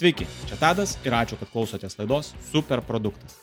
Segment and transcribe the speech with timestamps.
[0.00, 3.34] Sveiki, čia Tadas ir ačiū, kad klausotės laidos Super produktas.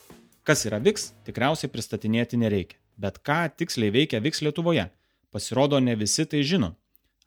[0.41, 2.79] Kas yra VIX, tikriausiai pristatinėti nereikia.
[2.97, 4.87] Bet ką tiksliai veikia VIX Lietuvoje?
[5.29, 6.71] Pasirodo, ne visi tai žino.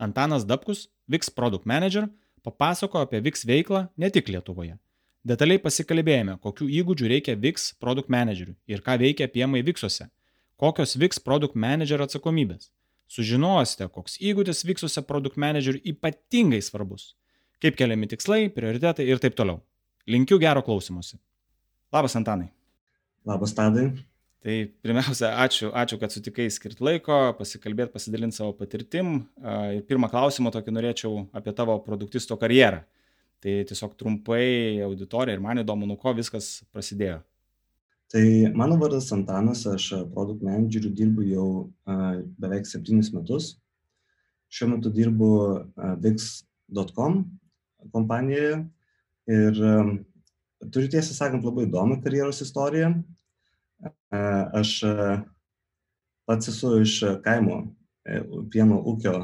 [0.03, 2.09] Antanas Dabkus, VIX Product Manager,
[2.43, 4.75] papasako apie VIX veiklą ne tik Lietuvoje.
[5.23, 10.09] Detaliai pasikalbėjome, kokių įgūdžių reikia VIX Product Manageriui ir ką veikia piemai VIXuose,
[10.59, 12.73] kokios VIX Product Manager atsakomybės.
[13.07, 17.13] Sužinosite, koks įgūdis VIXuose Product Manageriui ypatingai svarbus
[17.63, 19.61] kaip keliami tikslai, prioritetai ir taip toliau.
[20.11, 21.19] Linkiu gero klausimuose.
[21.93, 22.49] Labas, Antanai.
[23.27, 23.91] Labas, Tadai.
[24.41, 29.19] Tai pirmiausia, ačiū, ačiū, kad sutikai skirti laiko, pasikalbėti, pasidalinti savo patirtim.
[29.77, 32.81] Ir pirmą klausimą tokį norėčiau apie tavo produktisto karjerą.
[33.45, 37.19] Tai tiesiog trumpai auditorija ir man įdomu, nuo ko viskas prasidėjo.
[38.11, 38.23] Tai
[38.57, 41.47] mano vardas Antanas, aš produkt manageriu dirbu jau
[42.41, 43.53] beveik septynis metus.
[44.51, 45.29] Šiuo metu dirbu
[46.03, 47.21] Vix.com,
[47.95, 48.61] kompanijoje.
[49.31, 49.59] Ir
[50.73, 52.93] turiu tiesą sakant labai įdomią karjeros istoriją.
[54.61, 54.75] Aš
[56.31, 57.61] pats esu iš kaimo
[58.07, 58.21] e,
[58.53, 59.15] pieno ūkio.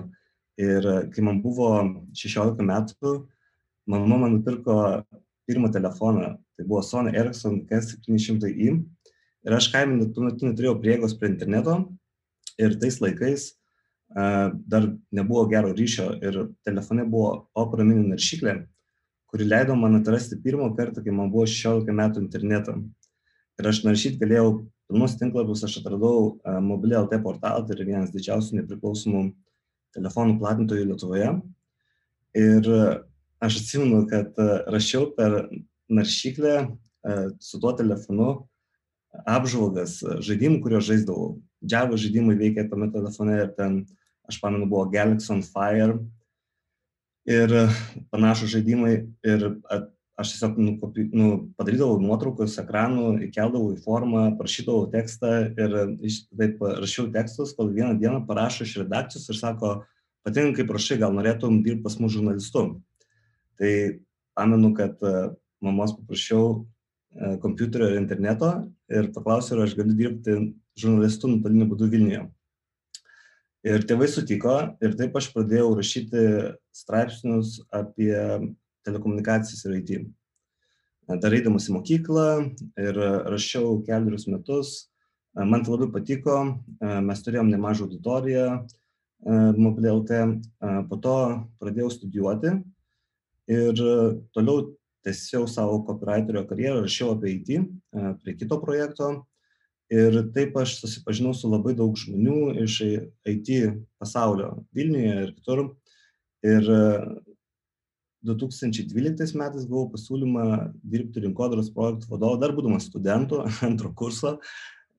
[0.57, 1.69] Ir kai man buvo
[2.17, 3.13] 16 metų,
[3.93, 4.77] mama man nupirko
[5.47, 8.71] pirmą telefoną, tai buvo Sony Ericsson K700i
[9.47, 11.77] ir aš kaime tuo metu neturėjau prieigos prie interneto.
[12.57, 13.51] Ir tais laikais
[14.15, 18.61] dar nebuvo gero ryšio ir telefone buvo Opera mini naršyklė,
[19.27, 22.79] kuri leido man atrasti pirmą kartą, kai man buvo 16 metų internetą.
[23.57, 28.61] Ir aš naršyti galėjau pilnus tinklapius, aš atradau mobilį LT portalą, tai yra vienas didžiausių
[28.61, 29.23] nepriklausomų
[29.97, 31.31] telefonų platintojų Lietuvoje.
[32.37, 32.69] Ir
[33.43, 34.37] aš atsimenu, kad
[34.71, 35.49] rašiau per
[35.89, 36.55] naršyklę
[37.41, 38.31] su tuo telefonu
[39.25, 41.37] apžvalgas žaidimų, kuriuos žaisdavau.
[41.71, 43.83] Java žaidimai veikia tame telefone ir ten,
[44.29, 45.99] aš pamenu, buvo Galaxy on Fire
[47.27, 47.53] ir
[48.11, 48.95] panašus žaidimai
[49.27, 49.47] ir
[50.17, 50.73] aš tiesiog nu,
[51.13, 51.27] nu,
[51.59, 55.75] padarydavau nuotraukas ekranų, įkeldavau į formą, prašydavau tekstą ir
[56.33, 59.73] taip rašiau tekstus, kol vieną dieną parašo iš redakcijos ir sako,
[60.25, 62.65] patinka, kaip prašai, gal norėtum dirbti pas mus žurnalistu.
[63.61, 63.73] Tai
[64.37, 65.05] pamenu, kad
[65.65, 66.65] mamos paprašiau
[67.43, 68.51] kompiuterio ir interneto
[68.93, 70.39] ir paklausiau, ar aš galiu dirbti
[70.77, 72.27] žurnalistu nuotoliniu būdu Vilniuje.
[73.67, 74.55] Ir tėvai sutiko
[74.85, 76.23] ir taip aš pradėjau rašyti
[76.77, 78.13] straipsnius apie
[78.87, 79.91] telekomunikacijas ir IT.
[81.23, 82.29] Dar eidamas į mokyklą
[82.83, 83.01] ir
[83.31, 84.77] rašiau keliarius metus.
[85.37, 86.37] Man tai labai patiko,
[86.81, 88.47] mes turėjom nemažą auditoriją
[89.59, 90.23] mobilėlte,
[90.89, 91.19] po to
[91.61, 92.55] pradėjau studijuoti
[93.51, 93.83] ir
[94.35, 94.73] toliau
[95.07, 97.51] tęsiau savo copywriterio karjerą, rašiau apie IT
[98.23, 99.27] prie kito projekto
[99.93, 102.81] ir taip aš susipažinau su labai daug žmonių iš
[103.29, 103.51] IT
[104.01, 105.69] pasaulio Vilniuje ir kitur.
[106.47, 106.69] Ir
[108.27, 110.47] 2012 metais gavau pasiūlymą
[110.83, 114.37] dirbti rinkodaros projektų vadovu, dar būdamas studentu antro kurso,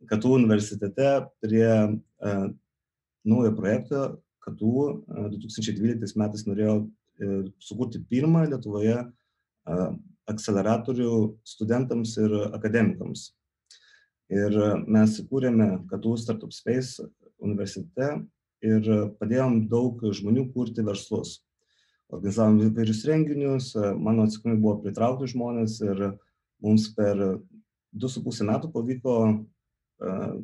[0.08, 2.44] KTU universitete prie uh,
[3.26, 4.04] naujo projekto
[4.46, 9.90] KTU uh, 2012 metais norėjau uh, sukurti pirmą Lietuvoje uh,
[10.30, 11.12] akceleratorių
[11.48, 13.32] studentams ir akademikams.
[14.34, 14.56] Ir
[14.92, 17.06] mes įkūrėme KTU Startup Space
[17.40, 18.24] universitete
[18.66, 18.88] ir
[19.22, 21.38] padėjom daug žmonių kurti verslus.
[22.12, 26.04] Organizavom įvairius renginius, mano atsakomybė buvo pritraukti žmonės ir
[26.64, 27.20] mums per
[27.96, 30.38] 2,5 metų pavyko uh,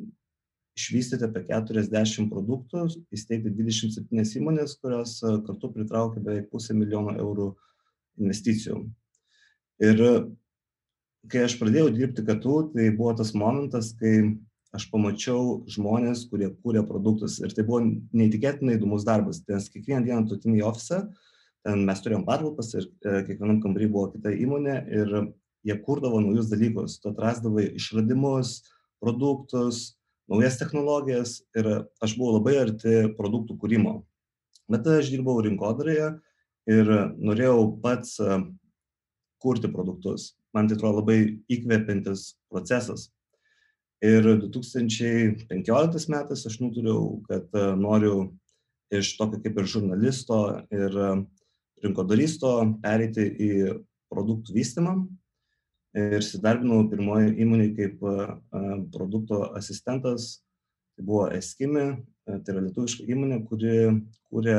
[0.74, 7.52] išvystyti apie 40 produktų, įsteigti 27 įmonės, kurios kartu pritraukė beveik pusę milijono eurų
[8.20, 8.80] investicijų.
[9.82, 10.02] Ir
[11.30, 14.34] kai aš pradėjau dirbti KTU, tai buvo tas momentas, kai
[14.74, 17.38] aš pamačiau žmonės, kurie kūrė produktus.
[17.42, 21.04] Ir tai buvo neįtikėtinai įdomus darbas, nes kiekvieną dieną tu atini į ofisą,
[21.64, 25.14] ten mes turėjom patalpas ir e, kiekvienam kambarį buvo kita įmonė ir
[25.64, 26.98] jie kurdavo naujus dalykus.
[27.00, 28.58] Tu atrasdavai išradimus,
[29.02, 29.94] produktus,
[30.30, 31.70] naujas technologijas ir
[32.02, 34.02] aš buvau labai arti produktų kūrimo.
[34.72, 36.14] Bet aš dirbau rinkodaroje
[36.72, 38.16] ir norėjau pats
[39.44, 41.18] kurti produktus man tai atrodo labai
[41.50, 43.08] įkvepiantis procesas.
[44.04, 48.28] Ir 2015 metais aš nutariau, kad e, noriu
[48.94, 50.38] iš tokio kaip ir žurnalisto
[50.74, 51.10] ir e,
[51.84, 52.52] rinkodaristo
[52.84, 53.50] pereiti į
[54.12, 54.96] produktų vystymą.
[55.94, 58.16] Ir įsidarbinau pirmoje įmonėje kaip e,
[58.94, 60.44] produkto asistentas.
[60.94, 61.88] Tai buvo Eskimi,
[62.22, 63.78] tai yra lietuviška įmonė, kuri
[64.30, 64.58] kūrė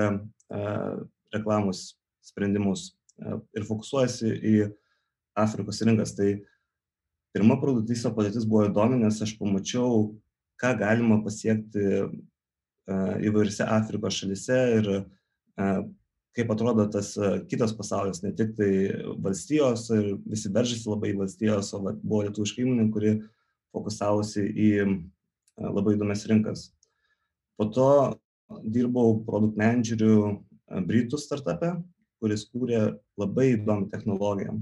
[1.31, 1.93] reklamos
[2.27, 2.89] sprendimus
[3.19, 4.55] ir fokusuojasi į
[5.39, 6.15] Afrikos rinkas.
[6.17, 6.29] Tai
[7.35, 10.13] pirma produktyvista padėtis buvo įdomi, nes aš pamačiau,
[10.61, 11.85] ką galima pasiekti
[13.25, 14.91] įvairiose Afrikos šalise ir
[16.35, 17.13] kaip atrodo tas
[17.49, 18.69] kitas pasaulis, ne tik tai
[19.23, 23.13] valstijos ir visi veržėsi labai į valstijos, o buvo lietuviška įmonė, kuri
[23.75, 24.69] fokusavosi į
[25.59, 26.69] labai įdomias rinkas.
[27.55, 27.89] Po to
[28.67, 31.77] dirbau produkt manageriu Britų startupė,
[32.25, 32.81] kuris kūrė
[33.21, 34.57] labai įdomią technologiją.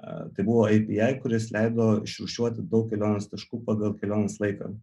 [0.00, 4.74] Tai buvo API, kuris leido išrūšiuoti daug kelionės taškų pagal kelionės laiką.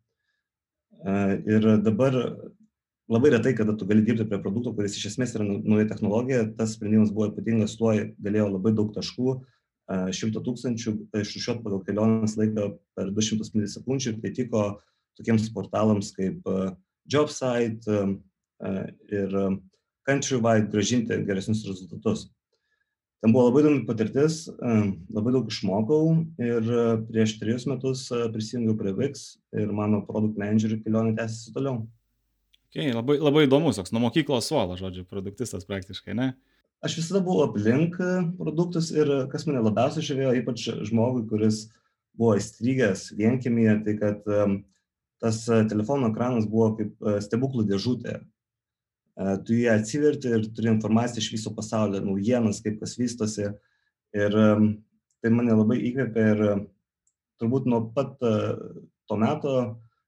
[1.47, 2.17] Ir dabar
[3.09, 6.73] labai retai, kada tu gali dirbti prie produkto, kuris iš esmės yra nauja technologija, tas
[6.77, 7.93] sprendimas buvo ypatingas tuo,
[8.25, 9.37] galėjo labai daug taškų,
[9.87, 14.63] 100 tūkstančių išrūšiuoti pagal kelionės laiką per 200 milisekundžių ir tai tiko
[15.17, 16.43] tokiems portalams kaip
[17.07, 18.01] JobSite
[19.13, 19.37] ir
[20.07, 22.29] Countrywide gražinti geresnius rezultatus.
[23.17, 24.43] Ten buvo labai įdomi patirtis,
[25.09, 26.01] labai daug išmokau
[26.37, 26.67] ir
[27.09, 29.23] prieš trejus metus prisijungiau prie VIX
[29.57, 31.81] ir mano produkt managerių kelionė tęsiasi toliau.
[32.69, 36.29] Okay, labai, labai įdomus, toks nuo mokyklos suolo, žodžiu, produktistas praktiškai, ne?
[36.85, 37.97] Aš visada buvau aplink
[38.37, 41.63] produktus ir kas mane labiausiai žavėjo, ypač žmogui, kuris
[42.13, 44.29] buvo įstrigęs vienkėmėje, tai kad
[45.17, 48.19] tas telefono ekranas buvo kaip stebuklų dėžutė
[49.47, 53.49] tu jį atsiverti ir turi informaciją iš viso pasaulio, naujienas, kaip kas vystosi.
[54.17, 56.43] Ir tai mane labai įkvėpė ir
[57.41, 59.57] turbūt nuo pat to meto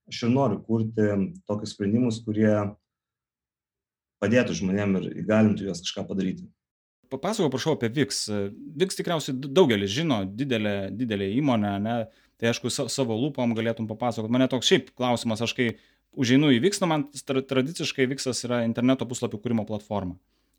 [0.10, 1.10] aš ir noriu kurti
[1.50, 2.54] tokius sprendimus, kurie
[4.20, 6.50] padėtų žmonėm ir įgalintų juos kažką padaryti.
[7.10, 8.18] Papasakau, prašau, apie VIX.
[8.78, 11.96] VIX tikriausiai daugelis žino, didelė, didelė įmonė, ne?
[12.40, 14.32] tai aišku, savo lūpom galėtum papasakoti.
[14.32, 15.72] Mane toks šiaip klausimas, aš kai
[16.18, 20.18] užeinu į Viksną, man tradiciškai Viksas yra interneto puslapių kūrimo platforma.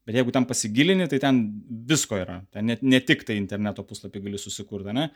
[0.09, 1.43] Bet jeigu ten pasigilini, tai ten
[1.87, 2.41] visko yra.
[2.55, 5.11] Ten ne, ne tik tai interneto puslapį gali susikurti, ne?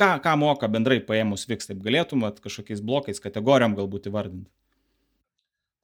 [0.00, 4.50] Ką, ką moka bendrai paėmus Viks, taip galėtum at, kažkokiais blokais, kategorijom galbūt įvardinti?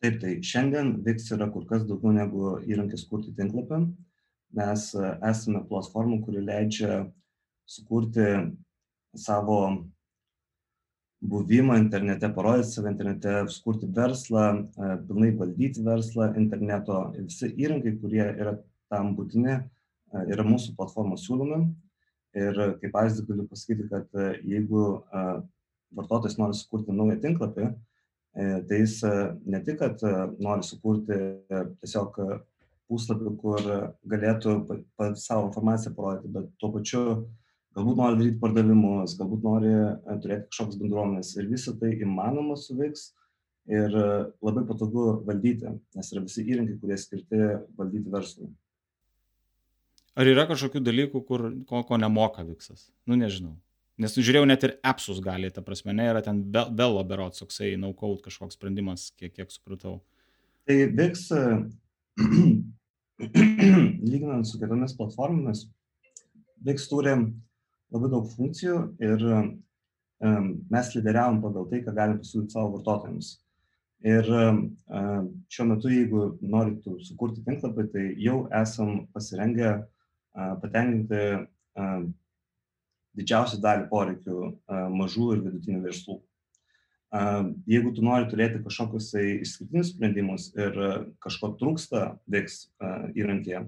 [0.03, 3.85] Taip, tai šiandien Viks yra kur kas daugiau negu įrankis kurti tinklapį.
[4.59, 7.05] Mes e, esame platformų, kuri leidžia
[7.71, 8.27] sukurti
[9.15, 9.61] savo
[11.21, 14.45] buvimą internete, parodyti save internete, sukurti verslą,
[14.77, 17.13] e, pilnai valdyti verslą interneto.
[17.19, 18.57] Visi įrankiai, kurie yra
[18.91, 21.61] tam būtini, e, yra mūsų platformos siūlomi.
[22.41, 25.03] Ir kaip pavyzdį galiu pasakyti, kad e, jeigu
[25.99, 27.73] vartotojas nori sukurti naują tinklapį,
[28.33, 29.01] tai jis
[29.43, 29.99] ne tik, kad
[30.39, 31.17] nori sukurti
[31.51, 32.21] tiesiog
[32.87, 33.67] puslapį, kur
[34.07, 34.55] galėtų
[35.19, 37.03] savo informaciją parodyti, bet tuo pačiu
[37.77, 43.11] galbūt nori daryti pardavimus, galbūt nori e, turėti kažkokias bendruomenės ir visą tai įmanoma suveiks
[43.71, 44.09] ir e,
[44.43, 47.41] labai patogu valdyti, nes yra visi įrankiai, kurie skirti
[47.79, 48.51] valdyti verslui.
[50.19, 52.89] Ar yra kažkokių dalykų, kur, ko, ko nemoka Viksas?
[53.07, 53.55] Nu, nežinau.
[54.01, 58.25] Nes žiūrėjau, net ir appsus gali, ta prasme, ne, yra ten Velo berots, toksai no-code
[58.25, 59.99] kažkoks sprendimas, kiek, kiek supratau.
[60.67, 61.29] Tai Viks,
[64.11, 65.67] lyginant su kitomis platformomis,
[66.65, 67.13] Viks turi
[67.91, 69.27] labai daug funkcijų ir
[70.71, 73.39] mes lyderiavom pagal tai, ką galim pasiūlyti savo vartotojams.
[74.01, 74.25] Ir
[75.53, 79.75] šiuo metu, jeigu norite sukurti tinklapį, tai jau esam pasirengę
[80.63, 81.23] patenkinti
[83.19, 84.39] didžiausią dalį poreikių
[84.95, 86.21] mažų ir vidutinių verslų.
[87.67, 90.77] Jeigu tu nori turėti kažkokius tai išskirtinius sprendimus ir
[91.21, 92.59] kažko trūksta VIX
[93.19, 93.65] įrankėje,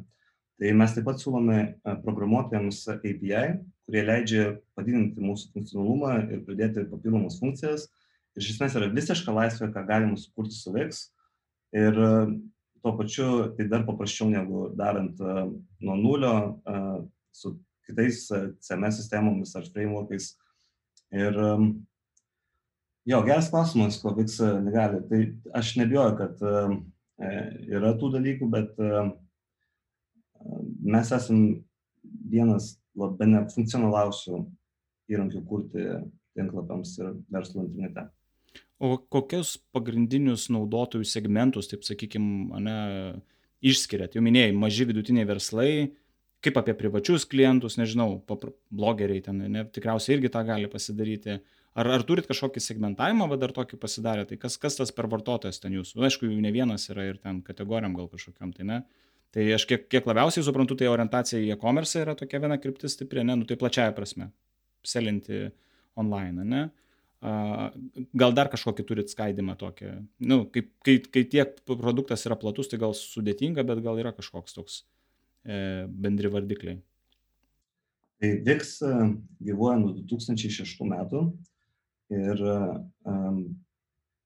[0.62, 1.59] tai mes taip pat siūlome
[2.05, 4.45] programuotojams API, kurie leidžia
[4.77, 7.89] padidinti mūsų funkcionalumą ir pridėti papildomas funkcijas.
[8.33, 11.03] Ir iš esmės yra visiška laisvė, ką galima sukurti su VEX.
[11.77, 12.12] Ir e,
[12.83, 15.45] tuo pačiu tai dar paprasčiau negu darant uh,
[15.81, 16.33] nuo nulio
[16.67, 17.55] uh, su
[17.87, 18.25] kitais
[18.65, 20.33] CMS sistemomis ar frameworkais.
[21.12, 21.37] Ir
[23.05, 25.01] jo, geras klausimas, ko VIX negali.
[25.11, 25.21] Tai
[25.61, 26.45] aš nebijoju, kad
[27.69, 28.79] yra tų dalykų, bet
[30.81, 31.43] mes esam
[32.33, 34.42] vienas labai nefunkcionaliausių
[35.12, 35.87] įrankių kurti
[36.37, 38.06] tinklapiams ir verslo internete.
[38.82, 42.58] O kokius pagrindinius naudotojų segmentus, taip sakykime,
[43.62, 44.16] išskiriat?
[44.16, 45.72] Jau minėjai, maži vidutiniai verslai,
[46.42, 51.38] kaip apie privačius klientus, nežinau, blogeriai ten, ne, tikriausiai irgi tą gali pasidaryti.
[51.78, 55.62] Ar, ar turit kažkokį segmentavimą, bet dar tokį pasidarė, tai kas, kas tas per vartotojas
[55.62, 55.96] ten jūsų?
[55.96, 58.82] Nu, aišku, jų ne vienas yra ir ten kategorijam gal kažkokiam, tai ne.
[58.82, 62.99] Uh, Tai aš kiek, kiek labiausiai suprantu, tai orientacija į e-commerce yra tokia viena kryptis
[62.99, 64.29] stipri, ne, nu tai plačiaja prasme,
[64.85, 65.47] selinti
[65.97, 66.62] online, ne.
[68.19, 69.93] Gal dar kažkokį turit skaidimą tokį,
[70.29, 74.57] nu, kaip, kai, kai tiek produktas yra platus, tai gal sudėtinga, bet gal yra kažkoks
[74.57, 74.81] toks
[75.47, 76.81] e, bendri vardikliai.
[78.21, 78.97] Tai VIX e,
[79.49, 81.23] gyvuoja nuo 2006 metų
[82.12, 83.39] ir um,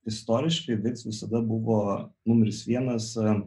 [0.08, 1.78] istoriškai VIX visada buvo
[2.26, 3.44] numeris vienas uh,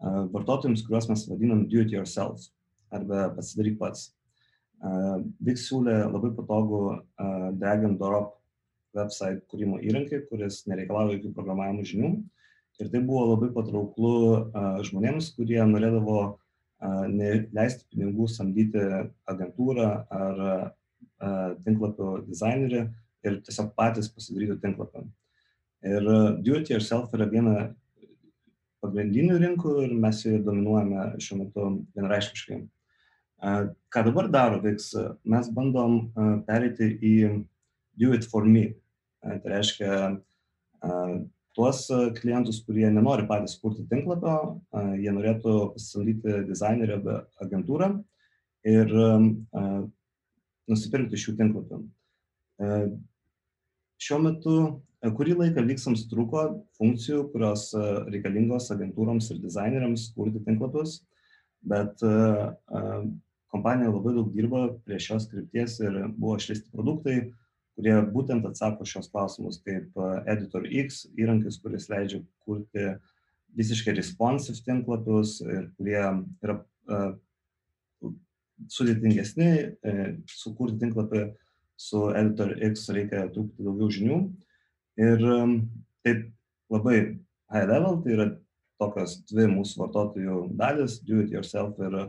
[0.00, 2.46] vartotojams, kuriuos mes vadinam do it yourself
[2.94, 4.12] arba pasidaryk pats.
[5.42, 6.82] Vix siūlė labai patogų
[7.58, 8.36] drag and drop
[8.96, 12.12] website kūrimo įrankį, kuris nereikalauja jokių programavimo žinių.
[12.78, 14.12] Ir tai buvo labai patrauklu
[14.86, 16.38] žmonėms, kurie norėdavo
[17.10, 18.84] neleisti pinigų samdyti
[19.26, 20.42] agentūrą ar
[21.66, 22.84] tinklapio dizainerį
[23.26, 25.02] ir tiesiog patys pasidaryti tinklapį.
[25.90, 26.06] Ir
[26.46, 27.74] do it yourself yra viena
[28.84, 32.58] pagrindinių rinkų ir mes joje dominuojame šiuo metu vienareiškiškai.
[33.94, 34.88] Ką dabar daro VIX,
[35.30, 36.00] mes bandom
[36.46, 37.14] pereiti į
[37.98, 38.72] do it for me.
[39.22, 39.92] Tai reiškia
[41.58, 41.84] tuos
[42.20, 44.60] klientus, kurie nenori patys kurti tinklapio,
[44.98, 47.88] jie norėtų pasisamdyti dizainerį arba agentūrą
[48.68, 48.94] ir
[50.68, 51.82] nusipirkti šių tinklapių.
[53.98, 54.54] Šiuo metu
[55.02, 56.44] kurį laiką vyksams truko
[56.78, 57.70] funkcijų, kurios
[58.10, 61.00] reikalingos agentūroms ir dizaineriams kurti tinklapius,
[61.62, 62.02] bet
[63.52, 67.18] kompanija labai daug dirba prie šios krypties ir buvo išleisti produktai,
[67.78, 69.94] kurie būtent atsako šios klausimus, kaip
[70.26, 72.90] Editor X įrankis, kuris leidžia kurti
[73.58, 76.02] visiškai responsive tinklapius ir kurie
[76.42, 76.58] yra
[78.74, 79.50] sudėtingesni,
[80.26, 81.22] sukurti tinklapį
[81.78, 84.18] su Editor X reikia truputį daugiau žinių.
[84.98, 85.60] Ir um,
[86.06, 86.26] taip
[86.72, 86.98] labai
[87.52, 88.30] high level, tai yra
[88.78, 92.08] tokios dvi mūsų vartotojų dalis, do it yourself ir uh,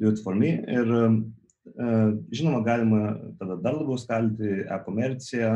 [0.00, 0.48] do it for me.
[0.48, 1.86] Ir e,
[2.32, 3.02] žinoma, galima
[3.38, 5.52] tada dar labiau skalti e-komerciją,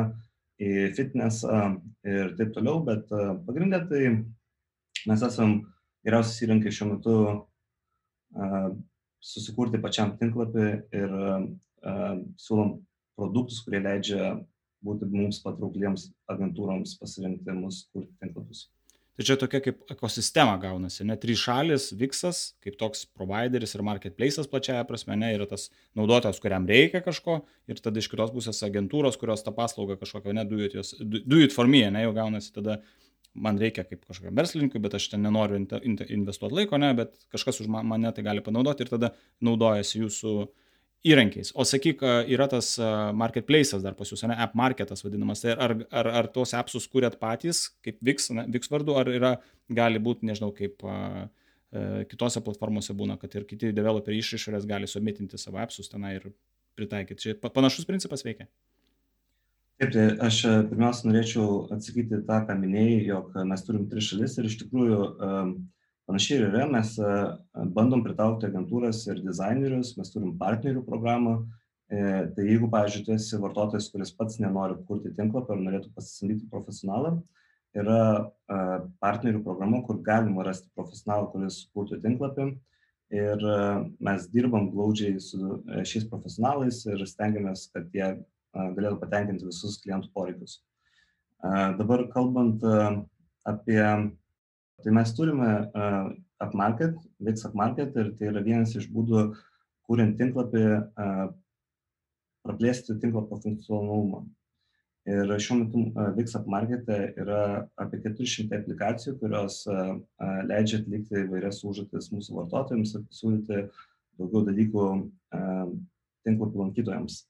[0.60, 1.60] į fitnesą
[2.06, 4.02] ir taip toliau, bet e, pagrindė tai
[5.08, 5.56] mes esam
[6.06, 8.50] geriausias įrankis šiuo metu e,
[9.24, 11.14] susikurti pačiam tinklapį ir
[12.40, 12.76] siūlom
[13.16, 14.34] produktus, kurie leidžia
[14.84, 18.68] būti mums patraukliems agentūroms pasirinkti mus kurti tinklapius.
[19.14, 21.14] Tai čia tokia kaip ekosistema gaunasi, ne?
[21.22, 26.66] Trys šalis, Vixas, kaip toks provideris ir marketplace'as plačiaja prasme, ne, yra tas naudotojas, kuriam
[26.66, 27.38] reikia kažko,
[27.70, 31.54] ir tada iš kitos pusės agentūros, kurios tą paslaugą kažkokią, ne, it, jos, do it
[31.54, 32.80] for me, ne, jau gaunasi tada
[33.46, 37.70] man reikia kaip kažkokiam verslininkui, bet aš ten nenoriu investuoti laiko, ne, bet kažkas už
[37.70, 39.14] mane tai gali panaudoti ir tada
[39.46, 40.52] naudojasi jūsų uh,
[41.04, 41.52] įrankiais.
[41.54, 42.74] O sakyk, yra tas
[43.16, 45.42] marketplace'as dar pas jūs, ne, app marketas vadinamas.
[45.44, 49.34] Tai ar, ar, ar tuos appsus kūrėt patys, kaip Vix, ne, Vix vardu, ar yra,
[49.68, 51.26] gali būti, nežinau, kaip a,
[52.10, 56.28] kitose platformose būna, kad ir kiti developeriai iš išorės gali submitinti savo appsus tenai ir
[56.78, 57.20] pritaikyti.
[57.20, 58.46] Čia panašus principas veikia.
[59.82, 64.46] Taip, tai aš pirmiausia norėčiau atsakyti tą, ką minėjai, jog mes turim tris šalis ir
[64.46, 65.54] iš tikrųjų um,
[66.04, 67.12] Panašiai ir yra, mes e,
[67.72, 71.38] bandom pritraukti agentūras ir dizainerius, mes turim partnerių programą.
[71.88, 72.00] E,
[72.36, 77.14] tai jeigu, pavyzdžiui, tu esi vartotojas, kuris pats nenori kurti tinklapio ar norėtų pasisamdyti profesionalą,
[77.80, 78.58] yra e,
[79.00, 82.50] partnerių programa, kur galima rasti profesionalą, kuris kurtų tinklapį.
[83.14, 83.42] Ir
[84.02, 88.08] mes dirbam glaudžiai su šiais profesionalais ir stengiamės, kad jie
[88.56, 90.56] galėtų patenkinti visus klientų poreikius.
[91.78, 92.64] Dabar kalbant
[93.46, 93.84] apie
[94.82, 96.12] Tai mes turime uh,
[96.42, 99.26] upmarket, Vix upmarket ir tai yra vienas iš būdų,
[99.88, 100.64] kuriant tinklapį,
[100.98, 101.26] uh,
[102.44, 104.24] praplėsti tinklapio funkcionalumą.
[105.08, 107.40] Ir šiuo metu uh, Vix upmarkete yra
[107.80, 109.94] apie 400 aplikacijų, kurios uh,
[110.48, 113.60] leidžia atlikti įvairias užduotis mūsų vartotojams ir pasiūlyti
[114.18, 115.68] daugiau dalykų uh,
[116.26, 117.22] tinklapio lankytojams.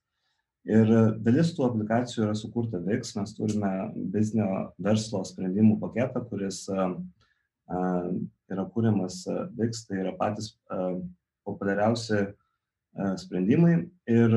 [0.65, 0.89] Ir
[1.21, 3.73] dalis tų aplikacijų yra sukurta VIX, mes turime
[4.15, 4.47] biznio
[4.81, 6.95] verslo sprendimų paketą, kuris uh,
[7.69, 9.25] yra kūriamas
[9.57, 10.53] VIX, tai yra patys
[11.45, 12.27] populiariausi
[13.19, 13.77] sprendimai
[14.11, 14.35] ir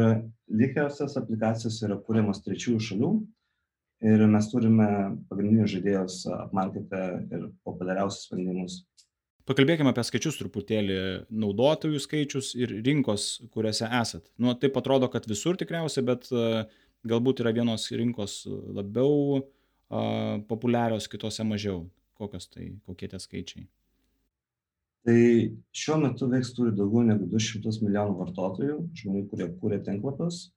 [0.47, 3.11] likiausias aplikacijos yra kūriamas trečiųjų šalių
[4.07, 4.87] ir mes turime
[5.29, 7.03] pagrindinius žaidėjus apmarketę
[7.33, 8.79] ir populiariausius sprendimus.
[9.47, 10.97] Pakalbėkime apie skaičius truputėlį,
[11.31, 14.25] naudotojų skaičius ir rinkos, kuriuose esat.
[14.35, 16.27] Nu, taip atrodo, kad visur tikriausiai, bet
[17.07, 19.45] galbūt yra vienos rinkos labiau
[20.49, 21.85] populiarios, kitose mažiau
[22.17, 23.67] kokios tai, kokie tie skaičiai?
[25.07, 25.19] Tai
[25.71, 30.49] šiuo metu Veiks turi daugiau negu 200 milijonų vartotojų, žmonių, kurie kūrė tinklapius.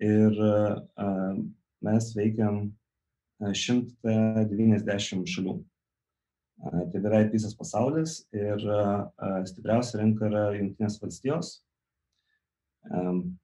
[0.00, 1.40] Ir uh,
[1.84, 2.68] mes veikiam
[3.42, 5.56] 190 šalių.
[6.60, 9.08] Uh, tai beveik visas pasaulis ir uh,
[9.48, 11.54] stipriausia rinka yra Junktinės valstijos.
[12.94, 13.40] Um,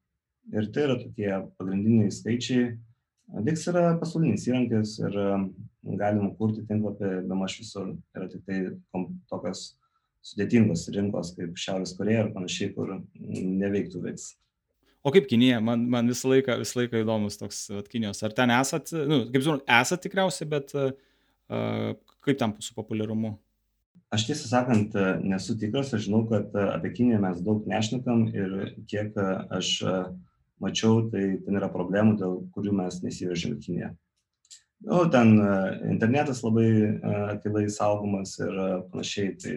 [0.54, 2.70] ir tai yra tokie pagrindiniai skaičiai.
[3.50, 5.16] Vix yra pasaulinis įrankis ir
[6.00, 7.94] galima kurti tinklapį bemaž visur.
[8.16, 8.62] Yra tik tai
[9.30, 9.68] tokios
[10.26, 14.34] sudėtingos rinkos kaip Šiaurės Koreja ir panašiai, kur neveiktų veiks.
[15.06, 18.24] O kaip Kinija, man, man visą laiką, visą laiką įdomus toks at, Kinijos.
[18.26, 20.90] Ar ten esat, nu, kaip žinau, esat tikriausiai, bet uh,
[22.26, 23.36] kaip tam su populiarumu?
[24.14, 28.56] aš tiesą sakant nesu tikras, aš žinau, kad apie Kiniją mes daug nešnekam ir
[28.90, 29.72] kiek aš
[30.62, 33.92] mačiau, tai ten yra problemų, dėl kurių mes nesivežėm Kiniją.
[34.84, 35.38] Nu, ten
[35.88, 36.68] internetas labai
[37.32, 38.58] akilai saugomas ir
[38.92, 39.54] panašiai, tai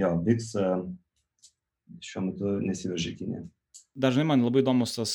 [0.00, 0.54] jo, vyks
[2.02, 3.42] šiuo metu nesivežė Kinė.
[3.96, 5.12] Dažnai man labai įdomus tas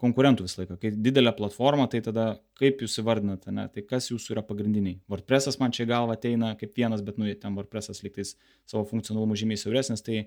[0.00, 0.76] konkurentų visą laiką.
[0.80, 2.26] Kai didelė platforma, tai tada
[2.60, 3.64] kaip jūs įvardinate, ne?
[3.72, 4.98] tai kas jūsų yra pagrindiniai.
[5.08, 8.34] WordPressas man čia galva ateina kaip vienas, bet nu, ten WordPressas liktais
[8.68, 10.26] savo funkcionalumu žymiai siauresnis, tai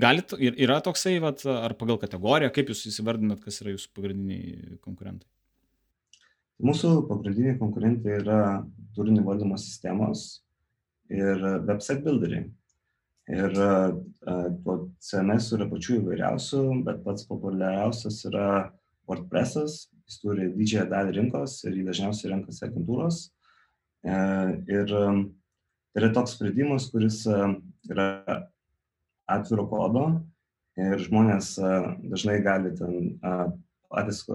[0.00, 5.28] galit, yra toksai, vat, ar pagal kategoriją, kaip jūs įsivardinat, kas yra jūsų pagrindiniai konkurentai?
[6.60, 8.40] Mūsų pagrindiniai konkurentai yra
[8.92, 10.42] turinio valdymo sistemos
[11.08, 12.50] ir website builderiai.
[13.30, 18.46] Ir to CMS yra pačių įvairiausių, bet pats populiariausias yra
[19.08, 23.22] WordPress'as, jis turi didžiąją dalį rinkos ir jį dažniausiai renkasi agentūros.
[24.04, 24.16] E,
[24.68, 27.22] ir tai yra toks sprendimas, kuris
[27.88, 28.10] yra
[29.30, 30.08] atviro kodo
[30.80, 31.54] ir žmonės
[32.10, 33.14] dažnai gali ten
[33.90, 34.26] patys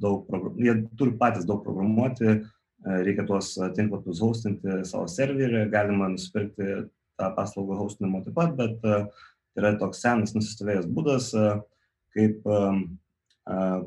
[0.00, 0.28] daug,
[0.60, 2.38] jie turi patys daug programuoti,
[2.86, 6.86] reikia tuos tinklapius hostinti savo serverį, galima nusipirkti
[7.20, 11.32] tą paslaugą hostinimo taip pat, bet tai yra toks senas nusistovėjęs būdas,
[12.16, 12.46] kaip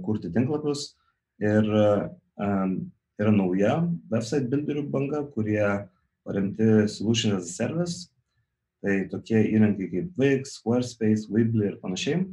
[0.03, 0.81] kurti tinklapius
[1.41, 1.65] ir
[3.19, 3.79] yra nauja
[4.11, 5.87] website builderių banga, kurie
[6.23, 8.09] paremti Solution as a Service,
[8.83, 12.27] tai tokie įrankiai kaip Wix, Squarespace, Weebly ir panašiai.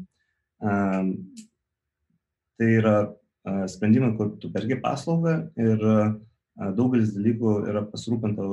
[2.60, 2.96] Tai yra
[3.44, 5.84] sprendimai, kur tu pergi paslaugą ir
[6.76, 8.48] daugelis dalykų yra pasirūpinta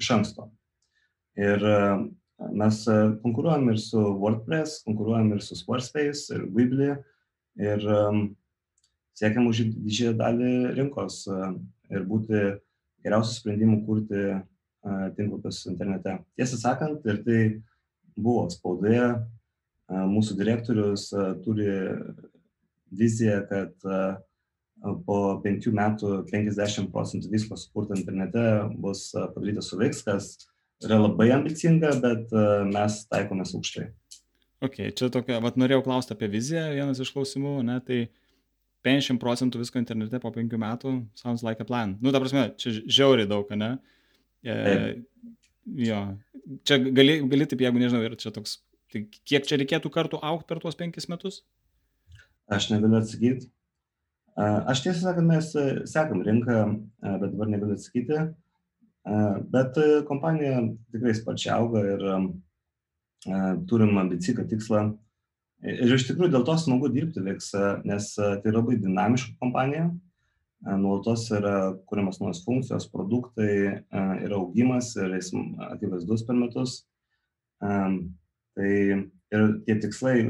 [0.00, 0.50] iš anksto.
[1.40, 1.62] Ir
[2.52, 2.82] mes
[3.22, 6.90] konkuruojam ir su WordPress, konkuruojam ir su Squarespace, ir Weebly,
[7.56, 7.86] ir
[9.16, 11.22] siekiam užimti didžiąją dalį rinkos
[11.92, 12.40] ir būti
[13.04, 14.24] geriausių sprendimų kurti
[15.16, 16.18] tinklapius internete.
[16.36, 17.40] Tiesą sakant, ir tai
[18.18, 19.14] buvo spaudoje,
[19.88, 21.08] mūsų direktorius
[21.44, 21.70] turi
[22.98, 23.74] viziją, kad
[25.06, 28.42] po penkių metų 50 procentų visko sukurta internete
[28.82, 30.32] bus padaryta su Wix, kas
[30.86, 33.86] yra labai ambicinga, bet e, mes taikomės aukštai.
[34.62, 38.00] Ok, čia tokia, vad norėjau klausti apie viziją, vienas iš klausimų, ne, tai
[38.86, 41.96] 50 procentų visko internete po 5 metų sounds like a plan.
[42.02, 43.72] Nu, ta prasme, čia žiauriai daug, ne?
[44.42, 44.56] E,
[45.86, 46.02] jo,
[46.66, 48.58] čia gali, gali taip, jeigu nežinau, ir čia toks,
[48.90, 51.42] tai kiek čia reikėtų kartų aukti per tuos 5 metus?
[52.50, 53.50] Aš negaliu atsakyti.
[54.36, 55.50] Aš tiesą sakant, mes
[55.92, 56.62] sekam rinką,
[57.02, 58.32] bet dabar negaliu atsakyti.
[59.50, 60.60] Bet e, kompanija
[60.94, 62.18] tikrai sparčiai auga ir e,
[63.70, 64.82] turim ambicingą tikslą.
[65.62, 67.50] Ir iš tikrųjų dėl to smagu dirbti Vix,
[67.86, 69.90] nes e, tai labai dinamiška kompanija,
[70.62, 73.82] nuolatos yra kuriamas naujos funkcijos, produktai,
[74.22, 75.32] yra augimas ir jis
[75.72, 76.76] akivaizdus per metus.
[77.58, 80.20] Tai ir tie tikslai,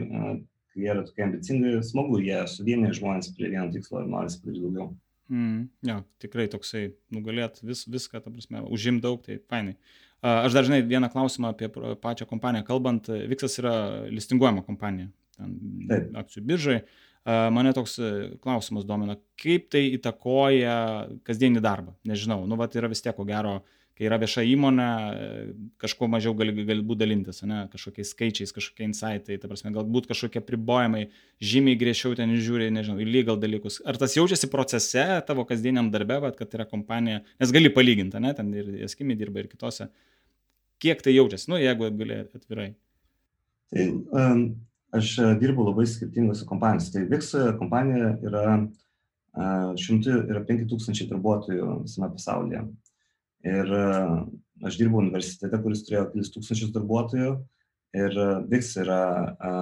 [0.72, 4.62] kai jie yra tokie ambicingi, smagu, jie suvienyje žmonės prie vieno tikslo ir nori padaryti
[4.64, 4.88] daugiau.
[5.32, 9.76] Mm, jo, tikrai toksai, nugalėt vis, viską, ta prasme, užim daug, tai fainai.
[10.22, 11.68] Aš dar žinai vieną klausimą apie
[12.02, 12.66] pačią kompaniją.
[12.66, 13.74] Kalbant, Viksas yra
[14.12, 15.56] listinguojama kompanija, ten
[15.90, 16.12] Taip.
[16.20, 16.76] akcijų biržai.
[17.24, 17.96] Mane toks
[18.42, 20.76] klausimas domina, kaip tai įtakoja
[21.26, 21.96] kasdienį darbą.
[22.06, 24.86] Nežinau, nu, va, yra vis tiek, ko gero, uh, kai yra vieša įmonė,
[25.78, 31.04] kažkuo mažiau gali galbūt dalintis, ne, kažkokiais skaičiais, kažkokie insightai, ta prasme, galbūt kažkokie pribojimai,
[31.38, 33.78] žymiai griežčiau ten žiūri, nežinau, į legal dalykus.
[33.86, 38.34] Ar tas jaučiasi procese tavo kasdieniam darbe, bet kad yra kompanija, nes gali palyginti, ne,
[38.34, 39.86] ten ir eskimi dirba ir kitose.
[40.82, 42.72] Kiek tai jaučiasi, nu, jeigu gali atvirai.
[43.70, 44.46] Tai um,
[44.98, 46.90] aš dirbu labai skirtingose kompanijose.
[46.96, 52.66] Tai VIX kompanija yra, uh, šimtų yra 5000 darbuotojų visame pasaulyje.
[53.42, 53.86] Ir e,
[54.62, 57.32] aš dirbau universitete, kuris turėjo kelis tūkstančius darbuotojų
[57.98, 59.54] ir VIX yra a,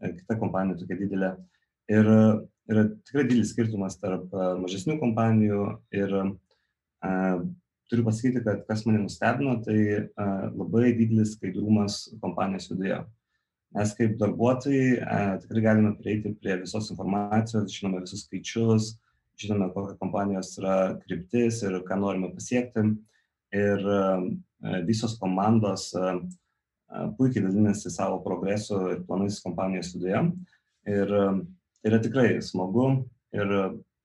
[0.00, 1.32] e, kita kompanija tokia didelė.
[1.90, 5.62] Ir yra tikrai didelis skirtumas tarp e, mažesnių kompanijų
[5.98, 7.10] ir a,
[7.90, 9.80] turiu pasakyti, kad kas mane nustebino, tai
[10.14, 13.00] a, labai didelis skaidrumas kompanijos viduje.
[13.74, 18.94] Mes kaip darbuotojai a, tikrai galime prieiti prie visos informacijos, žinome visus skaičius,
[19.42, 22.86] žinome, kokia kompanijos yra kryptis ir ką norime pasiekti
[23.56, 30.22] ir e, visos komandos e, e, puikiai dalinasi savo progresu ir planais kompanijos viduje.
[30.86, 32.86] Ir tai yra tikrai smagu
[33.34, 33.52] ir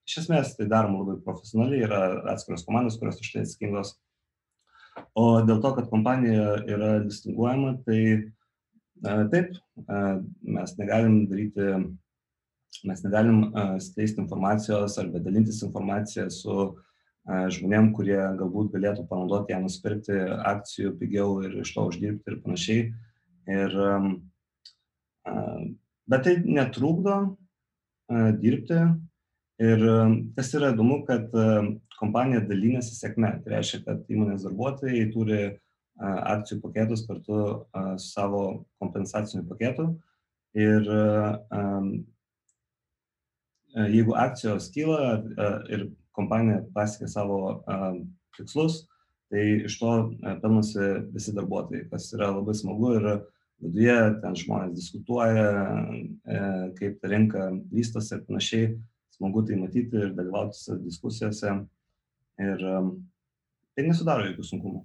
[0.08, 2.00] iš esmės tai daroma labai profesionaliai, yra
[2.32, 3.94] atskiros komandos, kurios už tai atsakingos.
[5.16, 8.00] O dėl to, kad kompanija yra listinguojama, tai
[9.32, 9.54] taip,
[10.42, 11.68] mes negalim daryti,
[12.90, 13.38] mes negalim
[13.86, 16.58] skleisti informacijos arba dalintis informaciją su
[17.26, 20.18] žmonėm, kurie galbūt galėtų panaudoti ją nusipirkti
[20.50, 22.88] akcijų pigiau ir iš to uždirbti ir panašiai.
[23.52, 23.76] Ir,
[26.10, 27.16] bet tai netrukdo
[28.42, 28.82] dirbti.
[29.62, 29.84] Ir
[30.34, 31.30] kas yra įdomu, kad
[32.00, 33.36] kompanija dalinasi sėkme.
[33.44, 35.42] Tai reiškia, kad įmonės darbuotojai turi
[36.02, 37.38] akcijų paketus kartu
[38.00, 38.42] su savo
[38.82, 39.92] kompensaciniu paketu.
[40.58, 40.88] Ir
[43.92, 45.22] jeigu akcijos kyla
[45.72, 47.38] ir kompanija pasiekia savo
[48.36, 48.82] tikslus,
[49.32, 49.92] tai iš to
[50.42, 53.08] pelnosi visi darbuotojai, kas yra labai smagu ir
[53.62, 55.46] viduje ten žmonės diskutuoja,
[56.78, 58.72] kaip ta rinka vystosi ir panašiai.
[59.16, 61.52] Smagu tai matyti ir dalyvauti diskusijose.
[62.42, 62.64] Ir
[63.76, 64.82] tai nesudaro jokių sunkumų.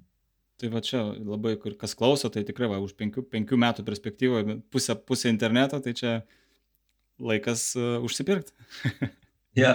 [0.58, 4.58] Tai va čia labai, kur kas klauso, tai tikrai va, už penkių, penkių metų perspektyvoje
[4.74, 6.14] pusę, pusę interneto, tai čia
[7.22, 8.56] laikas uh, užsipirkti.
[9.60, 9.74] ja,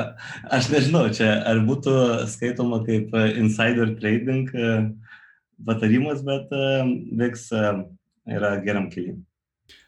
[0.51, 1.97] aš nežinau, čia ar būtų
[2.33, 4.87] skaitoma kaip insider trading uh,
[5.67, 6.87] patarimas, bet uh,
[7.19, 7.45] VIX
[8.39, 9.19] yra geram keliui.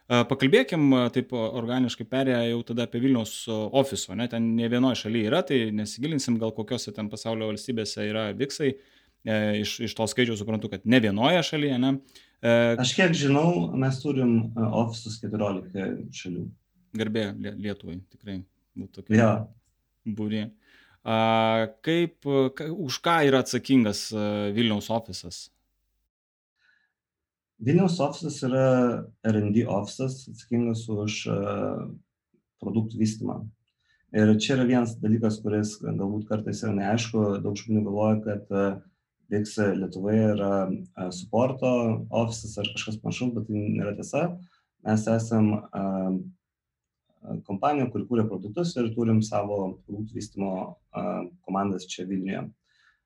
[0.05, 5.41] Pakalbėkim taip organiškai perėję jau tada apie Vilniaus ofiso, ne, ten ne vienoje šalyje yra,
[5.49, 8.27] tai nesigilinsim, gal kokiose ten pasaulio valstybėse yra.
[8.37, 8.75] Uh,
[9.25, 11.95] E, iš, iš to skaičiaus suprantu, kad ne vienoje šalyje, ne?
[12.45, 16.45] E, Aš kiek žinau, mes turim e, ofisus 14 šalių.
[17.01, 18.43] Garbė Lietuvai, tikrai
[18.77, 19.17] būtų tokia.
[19.17, 19.31] Ja.
[20.05, 20.49] Būrė.
[21.05, 21.17] A,
[21.85, 22.21] kaip,
[22.57, 24.07] ka, už ką yra atsakingas
[24.57, 25.49] Vilniaus ofisas?
[27.65, 28.65] Vilniaus ofisas yra
[29.25, 31.21] RD ofisas, atsakingas už
[32.61, 33.43] produktų vystymą.
[34.15, 38.53] Ir čia yra vienas dalykas, kuris galbūt kartais yra neaišku, daug žmonių galvoja, kad
[39.33, 40.53] VIX Lietuvoje yra
[41.15, 41.71] suporto
[42.15, 44.25] ofisas ar kažkas panašaus, bet tai nėra tiesa.
[44.85, 45.51] Mes esam
[47.47, 50.53] kompanija, kuri kūrė produktus ir turim savo produktų vystimo
[51.47, 52.45] komandas čia Vilniuje.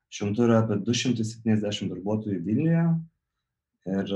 [0.09, 2.85] Šiuo metu yra apie 270 darbuotojų Vilniuje
[3.88, 4.12] ir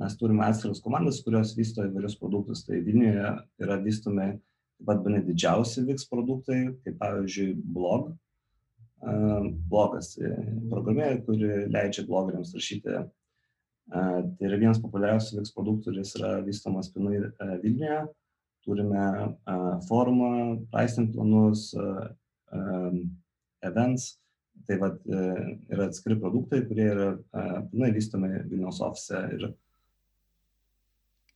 [0.00, 2.64] mes turime atskiras komandas, kurios vysto įvairius produktus.
[2.66, 8.10] Tai Vilniuje yra vystomi taip pat bene didžiausi VIX produktai, kaip pavyzdžiui blog,
[9.70, 10.30] blogas e,
[10.70, 13.04] programėlė, kuri leidžia blogeriams rašyti.
[13.92, 18.04] Tai yra vienas populiariausių VIX produktų, kuris yra vystomas pilnai e, Vilniuje.
[18.64, 19.06] Turime
[19.88, 20.30] forumą,
[20.72, 21.70] pricing planus,
[23.64, 24.14] events.
[24.64, 25.24] Tai vad e,
[25.74, 27.08] yra atskiri produktai, kurie yra
[27.68, 29.18] pilnai vystomi Vilniaus ofise.
[29.36, 29.50] Ir...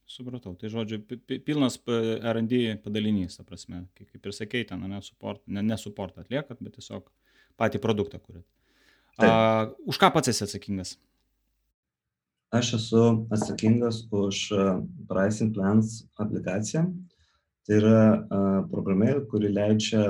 [0.08, 1.02] Supratau, tai žodžiu,
[1.44, 6.62] pilnas RD padalinys, ta prasme, kaip ir sakei, ten ne support, ne, ne support atliekat,
[6.64, 7.10] bet tiesiog
[7.60, 8.46] patį produktą kuriat.
[9.18, 10.94] A, už ką pats esi atsakingas?
[12.54, 14.46] Aš esu atsakingas už
[15.10, 16.86] Pricing Plans aplikaciją.
[17.68, 20.04] Tai yra uh, programėlė, kuri leidžia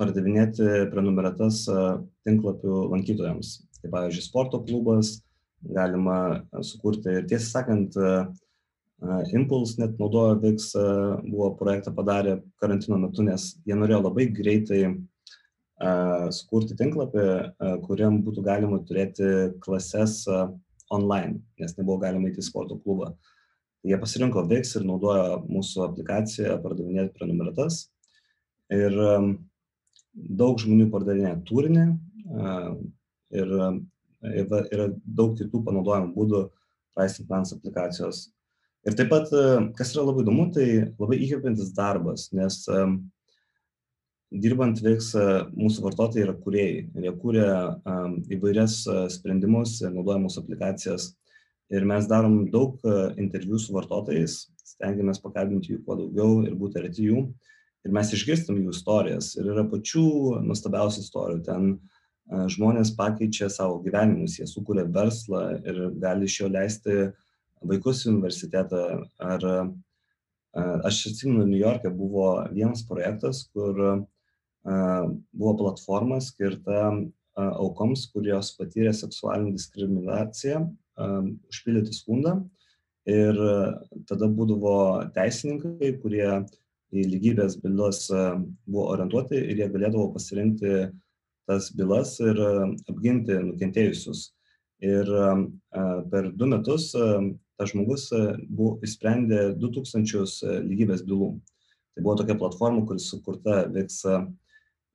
[0.00, 3.52] pardavinėti prenumeratas uh, tinklapių lankytojams.
[3.78, 5.20] Tai pavyzdžiui, sporto klubas,
[5.62, 8.26] galima sukurti ir tiesą sakant, uh,
[9.34, 10.66] Impulse net naudojo VIX,
[11.26, 14.82] buvo projektą padarę karantino metu, nes jie norėjo labai greitai
[16.30, 17.24] sukurti tinklapį,
[17.88, 19.26] kuriam būtų galima turėti
[19.64, 20.20] klases
[20.94, 23.10] online, nes nebuvo galima įti sporto klubą.
[23.82, 27.88] Jie pasirinko VIX ir naudojo mūsų aplikaciją pardavinėti prenumeratas.
[28.72, 28.94] Ir
[30.42, 31.86] daug žmonių pardavinėja turinį
[33.40, 33.54] ir
[34.22, 36.42] yra daug kitų panaudojimų būdų
[36.94, 38.28] Pricing Plans aplikacijos.
[38.86, 39.30] Ir taip pat,
[39.78, 40.66] kas yra labai įdomu, tai
[41.00, 42.96] labai įkvepiantis darbas, nes um,
[44.30, 45.10] dirbant VIX
[45.54, 47.48] mūsų vartotojai yra ir jie kūrė
[48.36, 48.82] įvairias
[49.16, 51.12] sprendimus, naudoja mūsų aplikacijas
[51.72, 52.78] ir mes darom daug
[53.20, 57.26] interviu su vartotojais, stengiamės pakalbinti jų kuo daugiau ir būti arti jų.
[57.82, 59.32] Ir mes išgirstam jų istorijas.
[59.38, 60.06] Ir yra pačių
[60.46, 61.40] nuostabiausių istorijų.
[61.48, 61.72] Ten
[62.54, 67.08] žmonės pakeičia savo gyvenimus, jie sukuria verslą ir gali iš jo leisti
[67.66, 68.84] vaikus į universitetą.
[69.18, 69.48] Ar
[70.84, 73.78] Aš atsimenu, New York'e buvo vienas projektas, kur
[75.32, 76.90] buvo platforma skirta
[77.40, 80.60] aukoms, kurios patyrė seksualinį diskriminaciją,
[80.98, 82.36] užpildyti skundą.
[83.08, 83.38] Ir
[84.06, 84.74] tada būdavo
[85.14, 86.28] teisininkai, kurie
[86.92, 90.92] į lygybės bylas buvo orientuoti ir jie galėdavo pasirinkti
[91.50, 92.38] tas bylas ir
[92.90, 94.28] apginti nukentėjusius.
[94.82, 95.10] Ir
[96.12, 98.08] per du metus tas žmogus
[98.46, 101.32] buvo įsprendė 2000 lygybės bylų.
[101.92, 103.98] Tai buvo tokia platforma, kuris sukurta VIX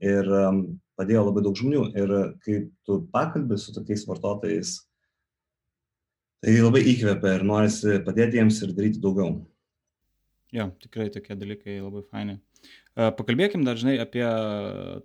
[0.08, 0.32] ir
[0.98, 1.84] padėjo labai daug žmonių.
[1.98, 4.78] Ir kai tu pakalbė su tokiais vartotojais,
[6.44, 9.40] tai labai įkvepia ir norisi padėti jiems ir daryti daugiau.
[10.56, 12.38] Jo, tikrai tokie dalykai labai faini.
[12.96, 14.26] Pakalbėkim dažnai apie,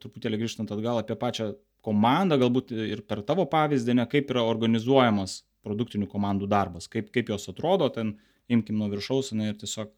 [0.03, 1.53] truputėlį grįžtant atgal, apie pačią
[1.85, 7.33] komandą, galbūt ir per tavo pavyzdį, ne, kaip yra organizuojamas produktinių komandų darbas, kaip, kaip
[7.35, 8.15] jos atrodo, ten
[8.53, 9.93] imkim nuo viršaus ne, ir tiesiog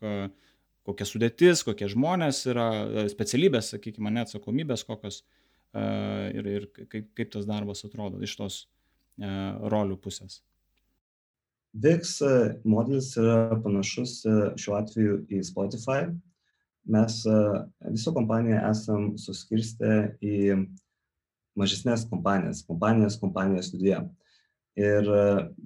[0.84, 2.68] kokia sudėtis, kokie žmonės yra,
[3.12, 5.22] specialybės, sakykime, net atsakomybės kokios
[5.74, 8.58] ir, ir kaip, kaip tas darbas atrodo iš tos
[9.20, 10.40] rolių pusės.
[11.74, 12.10] VIX
[12.64, 14.20] modelis yra panašus
[14.60, 16.04] šiuo atveju į Spotify,
[16.86, 17.16] mes
[17.90, 20.36] visą kompaniją esam suskirstę į
[21.58, 23.98] mažesnės kompanijas, kompanijas kompanijos viduje.
[24.78, 25.10] Ir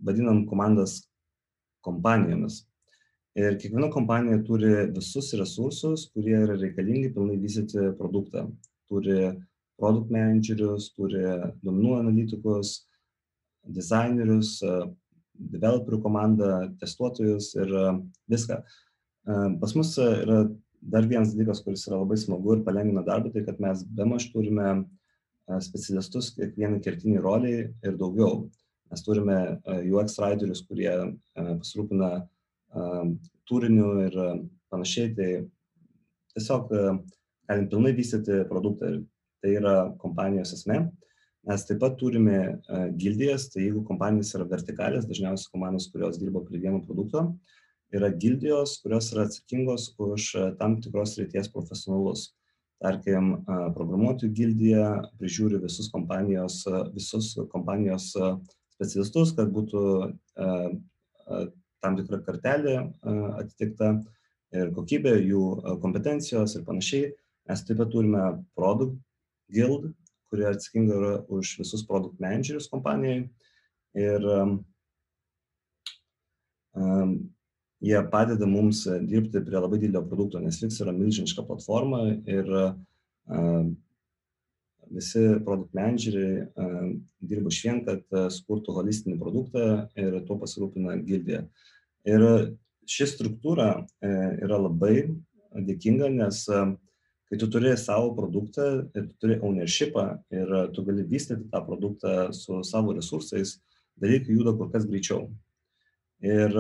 [0.05, 1.03] vadinam komandas
[1.85, 2.63] kompanijomis.
[3.39, 8.49] Ir kiekviena kompanija turi visus resursus, kurie yra reikalingi pilnai vystyti produktą.
[8.89, 9.35] Turi
[9.79, 11.23] produkt managerius, turi
[11.63, 12.73] duomenų analitikus,
[13.77, 14.57] dizainerius,
[15.39, 17.75] developerių komandą, testuotojus ir
[18.31, 18.61] viską.
[19.61, 20.45] Pas mus yra
[20.79, 24.29] dar vienas dalykas, kuris yra labai smagu ir palengvina darbą, tai kad mes be maž
[24.33, 24.85] turime
[25.65, 28.47] specialistus kiekvienai kertiniai roliai ir daugiau.
[28.89, 30.93] Mes turime UX riderius, kurie
[31.37, 32.11] pasirūpina
[33.49, 34.17] turiniu ir
[34.73, 35.31] panašiai, tai
[36.35, 36.73] tiesiog
[37.49, 39.03] galim pilnai vystyti produktą ir
[39.43, 40.83] tai yra kompanijos esmė.
[41.49, 42.39] Mes taip pat turime
[43.01, 47.23] gildijas, tai jeigu kompanijos yra vertikalės, dažniausiai komandos, kurios dirba prie vieno produkto,
[47.95, 50.27] yra gildijos, kurios yra atsakingos už
[50.61, 52.35] tam tikros ryties profesionalus.
[52.79, 53.33] Tarkim,
[53.75, 54.83] programuotojų gildija
[55.19, 56.61] prižiūri visus kompanijos,
[56.95, 58.13] visus kompanijos
[58.77, 59.81] specialistus, kad būtų
[61.83, 62.77] tam tikra kartelė
[63.41, 63.97] atitikta
[64.55, 65.43] ir kokybė, jų
[65.83, 67.11] kompetencijos ir panašiai.
[67.49, 68.95] Mes taip pat turime product
[69.51, 69.89] guild,
[70.31, 73.27] kurie atsakinga yra už visus product managerius kompanijai.
[73.99, 74.61] Ir um,
[77.81, 82.49] jie padeda mums dirbti prie labai didelio produkto, nes Fix yra milžiniška platforma ir
[84.89, 86.47] visi produkt manageriai
[87.21, 88.03] dirba iš vien, kad
[88.35, 89.65] sukurtų holistinį produktą
[89.99, 91.45] ir tuo pasirūpina gildija.
[92.09, 92.25] Ir
[92.89, 95.11] ši struktūra yra labai
[95.53, 96.45] dėkinga, nes
[97.29, 102.33] kai tu turi savo produktą ir tu turi ownershipą ir tu gali vystyti tą produktą
[102.33, 103.59] su savo resursais,
[104.01, 105.29] dalykai juda kur kas greičiau.
[106.25, 106.57] Ir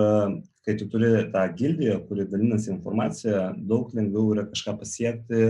[0.66, 5.44] kai tu turi tą gildiją, kuri dalinasi informacija, daug lengviau yra kažką pasiekti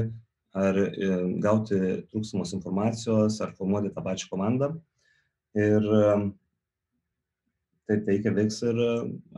[0.59, 1.09] ar e,
[1.43, 1.79] gauti
[2.09, 4.71] trūksamos informacijos, ar formuoti tą pačią komandą.
[5.59, 5.85] Ir
[7.89, 8.79] taip veikia veiks ir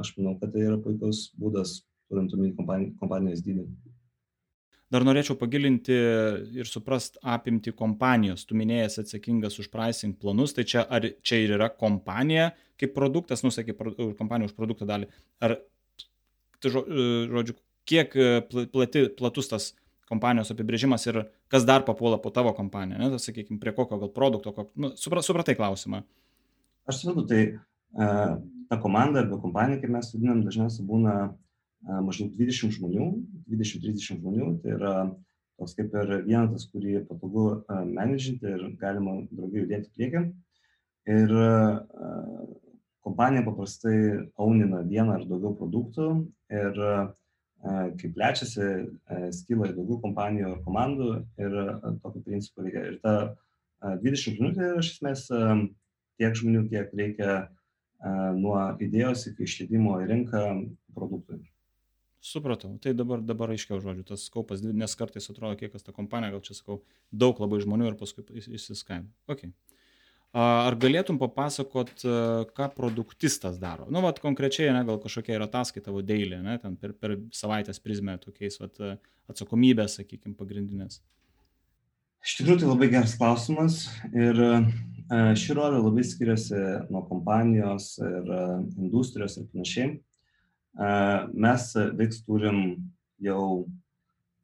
[0.01, 3.65] aš manau, kad tai yra puikus būdas, turint omeny kompanijos dydį.
[4.91, 5.95] Dar norėčiau pagilinti
[6.59, 8.43] ir suprast apimti kompanijos.
[8.49, 12.51] Tu minėjęs atsakingas už pricing planus, tai čia ar čia ir yra kompanija
[12.81, 13.77] kaip produktas, nusakė
[14.19, 15.11] kompanija už produktą dalį.
[15.45, 15.59] Ar,
[16.61, 17.57] tai žodžiu,
[17.89, 18.31] kiek e,
[18.73, 19.69] plati, platus tas
[20.11, 21.23] kompanijos apibrėžimas ir
[21.53, 24.91] kas dar papuola po tavo kompaniją, ne, tai sakykime, prie kokio gal produkto, kok, nu,
[24.99, 26.03] supra, supratai klausimą.
[26.91, 31.15] Aš suprantu, tai uh, ta komanda arba kompanija, kaip mes vadinam, dažniausiai būna
[31.87, 33.11] maždaug 20 žmonių,
[33.49, 34.95] 20-30 žmonių, tai yra
[35.61, 40.23] toks kaip ir vienetas, kurį patogu menedžinti ir galima draugiai judėti priekį.
[41.11, 41.33] Ir
[43.05, 43.97] kompanija paprastai
[44.41, 46.09] aunina vieną ar daugiau produktų
[46.53, 46.81] ir
[47.61, 48.69] kai plečiasi,
[49.37, 51.57] skyla į daugiau kompanijų ar komandų ir
[52.01, 52.87] tokiu principu reikia.
[52.89, 53.15] Ir ta
[54.01, 55.27] 20 žmonių tai yra iš esmės
[56.21, 57.39] tiek žmonių, kiek reikia
[58.41, 60.45] nuo idėjos iki išleidimo į rinką
[60.97, 61.43] produktui.
[62.21, 66.35] Supratau, tai dabar, dabar aiškiau žodžiu, tas skaupas, nes kartais atrodo, kiek kas ta kompanija,
[66.35, 69.09] gal čia sakau, daug labai žmonių ir paskui įsiskaina.
[69.31, 69.55] Okay.
[70.37, 72.05] Ar galėtum papasakot,
[72.55, 73.89] ką produktistas daro?
[73.91, 77.81] Nu, vat konkrečiai, ne, gal kažkokia yra ataskaita tavo dailė, ne, ten per, per savaitės
[77.83, 78.77] prizmę tokiais vat,
[79.33, 81.01] atsakomybės, sakykime, pagrindinės.
[82.21, 83.81] Iš tikrųjų, tai labai geras klausimas
[84.13, 84.39] ir
[85.41, 86.61] ši rolė labai skiriasi
[86.93, 88.31] nuo kompanijos ir
[88.77, 89.97] industrijos ir panašiai.
[90.77, 91.67] Mes
[91.99, 92.59] VIX turim
[93.21, 93.67] jau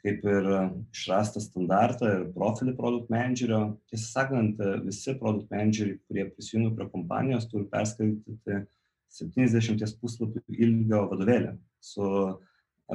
[0.06, 0.48] kaip ir
[0.94, 3.76] išrastą standartą ir profilį produkt managerio.
[3.90, 8.60] Tiesą sakant, visi produkt manageriai, kurie prisijungia prie kompanijos, turi perskaityti
[9.16, 12.06] 70 puslapių ilgio vadovėlį su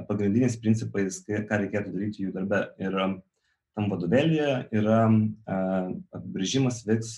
[0.07, 2.61] pagrindiniais principais, ką reikėtų daryti jų darbe.
[2.79, 2.95] Ir
[3.75, 5.01] tam vadovėlėje yra
[6.15, 7.15] apibrėžimas VIX,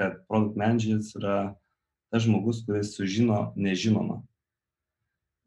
[0.00, 1.54] kad produkt manageris yra
[2.12, 4.20] tas žmogus, kuris sužino nežinomą.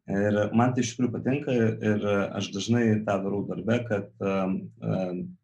[0.04, 2.02] Ir man tai iš tikrųjų patinka ir
[2.36, 4.10] aš dažnai tą darau darbe, kad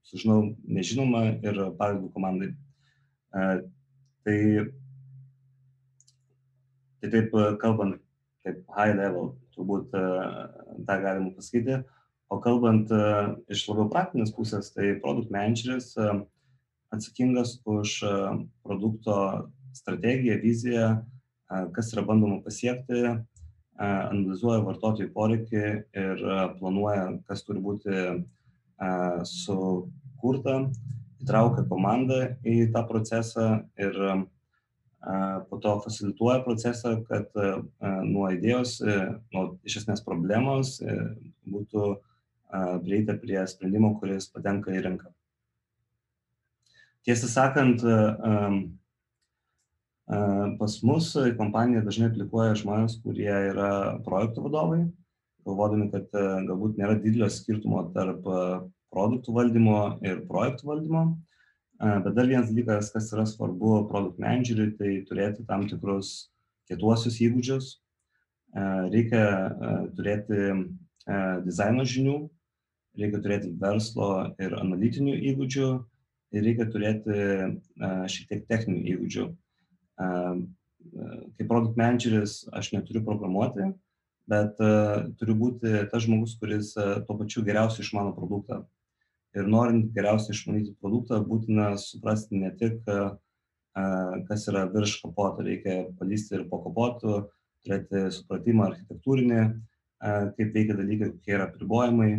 [0.04, 2.50] sužinau nežinomą ir padedu komandai.
[3.30, 3.62] Uh,
[4.26, 4.36] tai,
[7.00, 8.02] tai taip kalbant,
[8.44, 10.50] kaip high level, turbūt uh,
[10.84, 11.80] tą galima pasakyti.
[12.30, 12.92] O kalbant
[13.50, 15.96] iš labiau praktinės pusės, tai produkt manageris
[16.94, 17.96] atsakingas už
[18.62, 19.16] produkto
[19.74, 20.90] strategiją, viziją,
[21.74, 23.16] kas yra bandoma pasiekti,
[23.80, 25.62] analizuoja vartotojų poreikį
[26.02, 26.24] ir
[26.58, 28.02] planuoja, kas turi būti
[29.28, 30.56] sukurta,
[31.20, 33.46] įtraukia komandą į tą procesą
[33.80, 33.96] ir
[35.48, 37.32] po to facilituoja procesą, kad
[38.04, 38.78] nuo idėjos,
[39.32, 40.76] nuo iš esmės problemos
[41.48, 41.94] būtų
[42.84, 45.08] prieita prie sprendimo, kuris patenka į rinką.
[47.06, 47.80] Tiesą sakant,
[50.58, 54.80] pas mus kompanija dažnai aplikuoja žmonės, kurie yra projektų vadovai,
[55.46, 56.10] galvodami, kad
[56.48, 58.26] galbūt nėra didelio skirtumo tarp
[58.90, 61.04] produktų valdymo ir projektų valdymo.
[61.80, 66.28] Bet dar vienas dalykas, kas yra svarbu produkt manageriui, tai turėti tam tikrus
[66.68, 67.70] kietuosius įgūdžius.
[68.92, 69.22] Reikia
[69.96, 70.50] turėti
[71.46, 72.16] dizaino žinių,
[72.98, 74.10] reikia turėti verslo
[74.42, 75.70] ir analitinių įgūdžių
[76.34, 77.22] ir reikia turėti
[78.10, 79.30] šiek tiek techninių įgūdžių.
[80.00, 83.68] Kaip produkt manageris aš neturiu programuoti,
[84.30, 84.60] bet
[85.20, 88.62] turiu būti tas žmogus, kuris tuo pačiu geriausiai išmano produktą
[89.36, 92.80] ir norint geriausiai išmanyti produktą, būtina suprasti ne tik,
[94.28, 97.20] kas yra virš kapoto, reikia palysti ir po kapotų,
[97.64, 99.42] turėti supratimą architektūrinį,
[100.00, 102.12] kaip veikia dalykai, kokie yra pribojimai.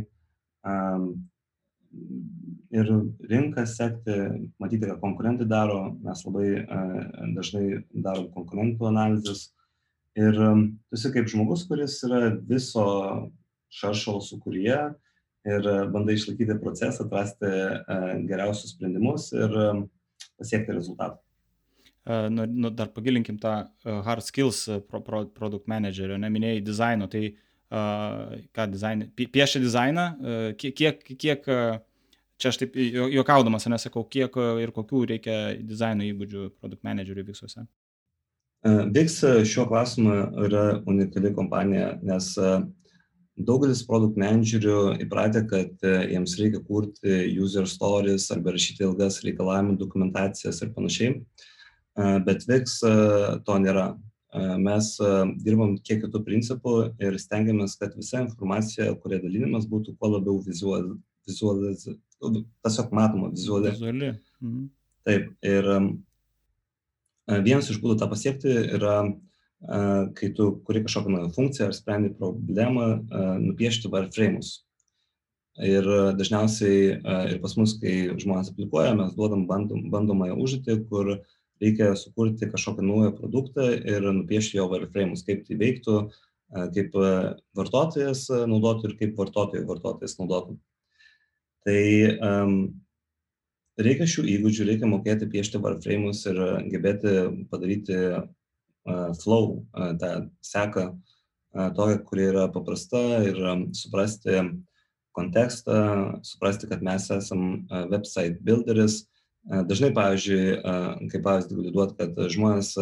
[2.72, 2.88] Ir
[3.28, 4.16] rinką sekti,
[4.62, 6.48] matyti, ką konkurentai daro, mes labai
[7.36, 9.50] dažnai darom konkurentų analizės.
[10.16, 12.86] Ir tu esi kaip žmogus, kuris yra viso
[13.76, 14.80] šaršalo sukūryje,
[15.48, 17.52] ir bandai išlaikyti procesą, atrasti
[18.30, 19.56] geriausius sprendimus ir
[20.40, 21.20] pasiekti rezultatą.
[22.34, 23.54] Nu, nu, dar pagilinkim tą
[24.06, 30.48] hard skills pro, pro, product managerio, neminėjai dizaino, tai uh, ką dizainė, piešia dizainą, uh,
[30.58, 31.46] kiek, kiek, kiek
[32.42, 37.66] čia aš taip juokaudamas, nesakau, kiek ir kokių reikia dizaino įgūdžių product manageriui visuose.
[38.94, 42.34] Vix šiuo klausimu yra unikali kompanija, nes
[43.48, 49.78] daugelis produkt menedžerių įpratę, kad e, jiems reikia kurti user stories arba rašyti ilgas reikalavimų
[49.80, 52.96] dokumentacijas ir panašiai, e, bet VIX e,
[53.48, 53.92] to nėra.
[54.64, 54.86] Mes
[55.44, 56.74] dirbam kiek kitų principų
[57.04, 60.94] ir stengiamės, kad visa informacija, kuria dalinimas, būtų kuo labiau vizualiz,
[61.28, 61.84] vizualiz,
[62.22, 63.76] tiesiog matoma vizualiai.
[63.76, 64.14] Vizuali.
[64.44, 64.70] Mhm.
[65.02, 65.68] Taip, ir
[67.42, 69.20] vienas iš būdų tą pasiekti yra uh,
[70.16, 73.06] kai tu kuri kažkokią naują funkciją ar sprendi problemą,
[73.40, 74.64] nupiešti wireframes.
[75.62, 75.86] Ir
[76.18, 77.02] dažniausiai
[77.34, 81.20] ir pas mus, kai žmonės aplikuoja, mes duodam bandom, bandomąją užduotį, kur
[81.62, 85.98] reikia sukurti kažkokią naują produktą ir nupiešti jo wireframes, kaip tai veiktų,
[86.74, 86.98] kaip
[87.58, 90.58] vartotojas naudotų ir kaip vartotojai vartotojas naudotų.
[91.68, 91.82] Tai
[92.26, 92.56] um,
[93.82, 96.40] reikia šių įgūdžių, reikia mokėti piešti wireframes ir
[96.74, 97.16] gebėti
[97.52, 98.00] padaryti
[99.22, 99.62] flow,
[100.02, 100.86] tą seką
[101.78, 103.38] tokią, kuri yra paprasta ir
[103.78, 104.42] suprasti
[105.12, 105.78] kontekstą,
[106.24, 109.04] suprasti, kad mes esam website builderis.
[109.42, 110.62] Dažnai, pavyzdžiui,
[111.12, 112.76] kaip pavyzdį galiu duoti, kad žmonės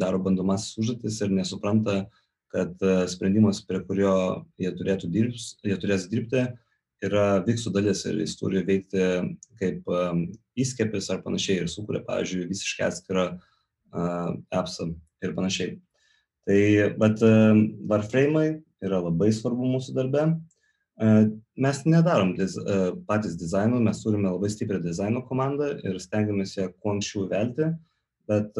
[0.00, 2.06] daro bandomasis užduotis ir nesupranta,
[2.52, 2.72] kad
[3.12, 4.14] sprendimas, prie kurio
[4.56, 4.72] jie,
[5.12, 6.46] dirbs, jie turės dirbti,
[7.06, 9.02] yra viksų dalis ir jis turi veikti
[9.60, 9.88] kaip
[10.58, 13.26] įskėpis ar panašiai ir sukuria, pavyzdžiui, visiškai atskirą
[14.54, 14.90] appsą
[15.24, 15.78] ir panašiai.
[16.46, 16.60] Tai,
[17.00, 17.22] bet
[17.90, 20.26] Warframe'ai yra labai svarbu mūsų darbe.
[21.56, 22.54] Mes nedarom diz,
[23.08, 27.72] patys dizaino, mes turime labai stiprią dizaino komandą ir stengiamės ją kuo anksčiau velti,
[28.30, 28.56] bet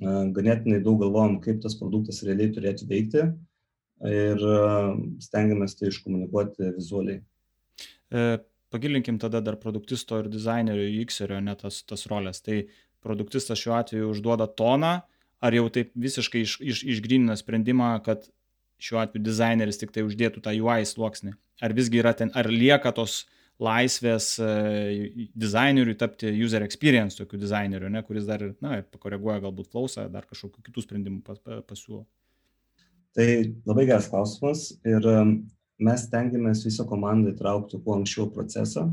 [0.00, 3.24] ganėtinai daug galvojam, kaip tas produktas realiai turėtų veikti
[4.08, 4.44] ir
[5.20, 7.20] stengiamės tai iškomunikuoti vizualiai.
[8.10, 8.38] E,
[8.72, 12.42] pagilinkim tada dar produktisto ir dizainerio, UXerio, ne tas, tas rolės.
[12.44, 12.62] Tai
[13.04, 15.00] produktistas šiuo atveju užduoda toną,
[15.40, 18.28] ar jau taip visiškai iš, iš, išgrynina sprendimą, kad
[18.80, 21.34] šiuo atveju dizaineris tik tai uždėtų tą UI sluoksnį.
[21.60, 23.26] Ar visgi yra ten, ar lieka tos
[23.60, 30.06] laisvės uh, dizaineriui tapti user experience tokiu dizaineriu, ne, kuris dar, na, pakoreguoja galbūt klausą,
[30.12, 32.06] dar kažkokių kitų sprendimų pas, pasiūlo.
[33.16, 33.28] Tai
[33.66, 35.06] labai geras klausimas ir
[35.80, 38.90] mes tengiamės visą komandą įtraukti kuo anksčiau procesą,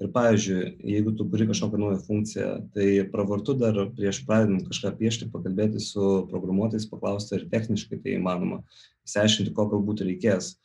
[0.00, 5.28] ir pavyzdžiui jeigu tu kuri kažkokią naują funkciją tai pravartu dar prieš pradedant kažką piešti
[5.32, 8.60] pakalbėti su programuotojais paklausti ar techniškai tai įmanoma
[9.06, 10.56] išsiaiškinti ko galbūt reikės.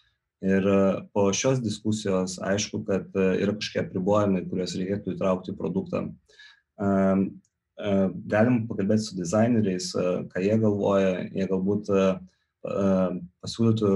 [0.41, 0.65] Ir
[1.13, 6.03] po šios diskusijos aišku kad yra kažkokie apribojimai kuriuos reikėtų įtraukti į produktą.
[8.35, 9.91] Galim pakalbėti su dizaineriais
[10.33, 11.13] ką jie galvoja.
[11.29, 11.93] Jie galbūt
[12.62, 13.91] pasiūlytų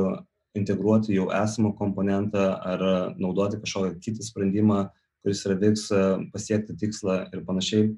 [0.55, 2.83] integruoti jau esamą komponentą ar
[3.19, 4.85] naudoti kažkokią kitą sprendimą,
[5.21, 5.89] kuris yra veiks
[6.33, 7.91] pasiekti tikslą ir panašiai.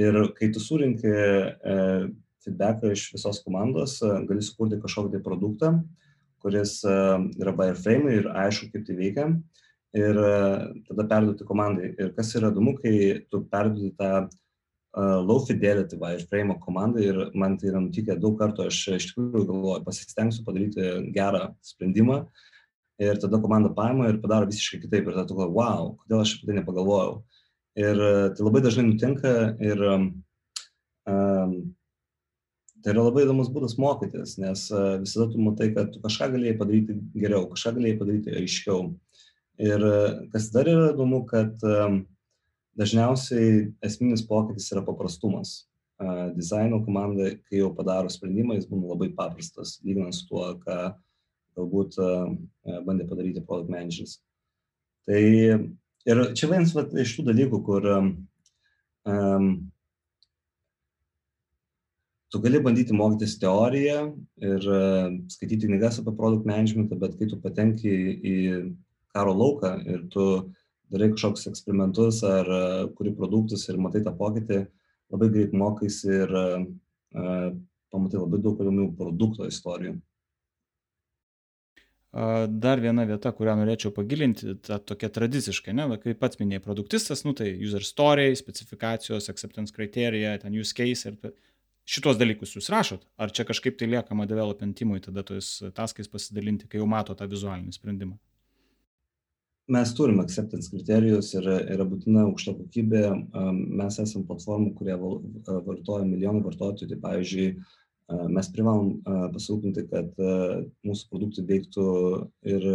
[0.00, 1.74] Ir kai tu surinki e,
[2.44, 5.70] feedbacką iš visos komandos, gali sukurti kažkokį tai produktą,
[6.42, 9.28] kuris yra wireframe ir aišku, kaip tai veikia.
[9.94, 10.18] Ir
[10.88, 11.92] tada perduoti komandai.
[11.94, 12.94] Ir kas yra įdomu, kai
[13.30, 14.32] tu perduoti tą uh,
[14.94, 19.84] low fidelity wireframe komandai ir man tai yra nutikę daug kartų, aš iš tikrųjų galvoju,
[19.86, 20.84] pasistengsiu padaryti
[21.16, 22.20] gerą sprendimą
[23.02, 26.36] ir tada komanda paima ir padaro visiškai kitaip ir tada tu galvoji, wow, kodėl aš
[26.36, 27.16] apie tai nepagalvojau.
[27.74, 30.04] Ir e, tai labai dažnai nutinka ir um,
[32.84, 36.58] tai yra labai įdomus būdas mokytis, nes uh, visada tu matai, kad tu kažką galėjai
[36.60, 38.82] padaryti geriau, kažką galėjai padaryti aiškiau.
[39.64, 42.04] Ir uh, kas dar yra įdomu, kad um,
[42.78, 45.64] dažniausiai esminis pokytis yra paprastumas.
[45.94, 50.78] Uh, dizaino komanda, kai jau padaro sprendimą, jis būna labai paprastas, lyginant su tuo, ką
[51.54, 51.98] galbūt
[52.86, 54.18] bandė padaryti product managers.
[55.06, 59.48] Tai ir čia vienas vat, iš tų dalykų, kur um,
[62.32, 64.00] tu gali bandyti mokytis teoriją
[64.42, 68.36] ir uh, skaityti knygas apie product managementą, bet kai tu patenki į
[69.14, 70.26] karo lauką ir tu
[70.94, 74.64] darai kažkokius eksperimentus ar uh, kuri produktus ir matai tą pokytį,
[75.14, 76.66] labai greit mokaisi ir uh,
[77.94, 79.98] pamatai labai daug įdomių produkto istorijų.
[82.14, 87.24] Dar viena vieta, kurią norėčiau pagilinti, ta tokia tradiciškai, ne, va, kaip pats minėjai, produktistas,
[87.26, 91.32] nu tai user story, specifikacijos, acceptance criteria, ten use case ir
[91.90, 96.70] šitos dalykus jūs rašot, ar čia kažkaip tai liekama development teamui tada tojais taskais pasidalinti,
[96.70, 98.14] kai jau mato tą vizualinį sprendimą?
[99.66, 103.00] Mes turime acceptance kriterijus ir yra būtina aukšta kokybė.
[103.80, 106.90] Mes esame platformų, kurie vartoja milijonų vartotojų.
[106.90, 107.46] Tai pavyzdžiui,
[108.36, 108.90] mes privalom
[109.32, 110.20] pasirūpinti, kad
[110.84, 111.86] mūsų produktai veiktų
[112.52, 112.68] ir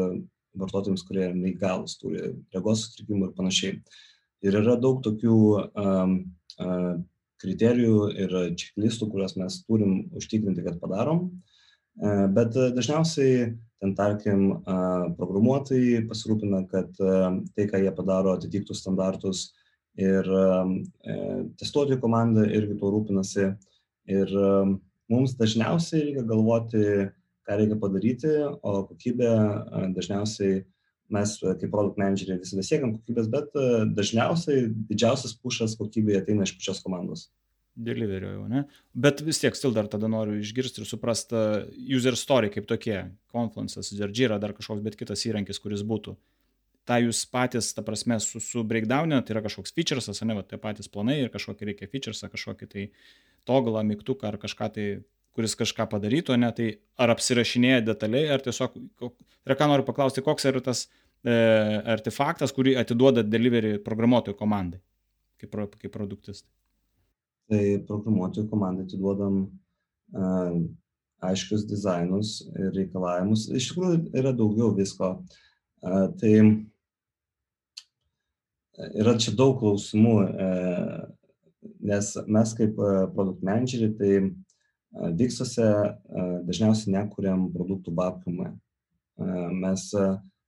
[0.58, 3.78] vartotojams, kurie neįgalus, turi regos sutrikimų ir panašiai.
[4.50, 5.38] Ir yra daug tokių
[7.40, 11.28] kriterijų ir čeklistų, kuriuos mes turim užtikrinti, kad padarom.
[12.34, 14.44] Bet dažniausiai ten, tarkim,
[15.18, 19.50] programuotojai pasirūpina, kad tai, ką jie padaro, atitiktų standartus
[20.00, 20.68] ir uh,
[21.60, 23.54] testuotojų komanda irgi tuo rūpinasi.
[24.10, 24.32] Ir
[25.12, 26.84] mums dažniausiai reikia galvoti,
[27.46, 29.32] ką reikia padaryti, o kokybė
[29.96, 30.64] dažniausiai
[31.10, 33.54] mes kaip produkt manageriai visada siekiam kokybės, bet
[33.98, 37.28] dažniausiai didžiausias pušas kokybėje ateina iš pačios komandos.
[37.80, 38.66] Deliverio jau, ne?
[38.92, 41.40] Bet vis tiek, stil dar tada noriu išgirsti ir suprasti
[41.96, 42.98] user story kaip tokie,
[43.32, 46.18] Confluence'as, Jira, dar kažkoks bet kitas įrankis, kuris būtų.
[46.90, 50.60] Ta jūs patys, ta prasme, su, su breakdown'e, tai yra kažkoks featuresas, ne, va, tie
[50.60, 52.86] patys planai ir kažkokį reikia featuresą, kažkokį tai
[53.48, 54.88] togulą, mygtuką ar kažką tai,
[55.38, 56.70] kuris kažką padarytų, ne, tai
[57.00, 58.76] ar apsirašinėja detaliai, ar tiesiog,
[59.06, 60.88] ir ką noriu paklausti, koks yra tas
[61.24, 61.32] e,
[61.96, 64.82] artefaktas, kurį atiduoda delivery programuotojų komandai,
[65.40, 66.50] kaip, kaip produktistai.
[67.50, 69.40] Tai programuotojų komandai atiduodam
[71.26, 73.48] aiškius dizainus ir reikalavimus.
[73.50, 75.16] Iš tikrųjų yra daugiau visko.
[75.82, 76.34] Tai
[78.94, 80.16] yra čia daug klausimų.
[80.30, 81.08] Uh,
[81.80, 84.30] nes mes kaip e, produkt menedžeriai, tai e,
[85.20, 88.54] Dixose e, dažniausiai nekuriam produktų babkiumą.
[89.60, 89.82] Mes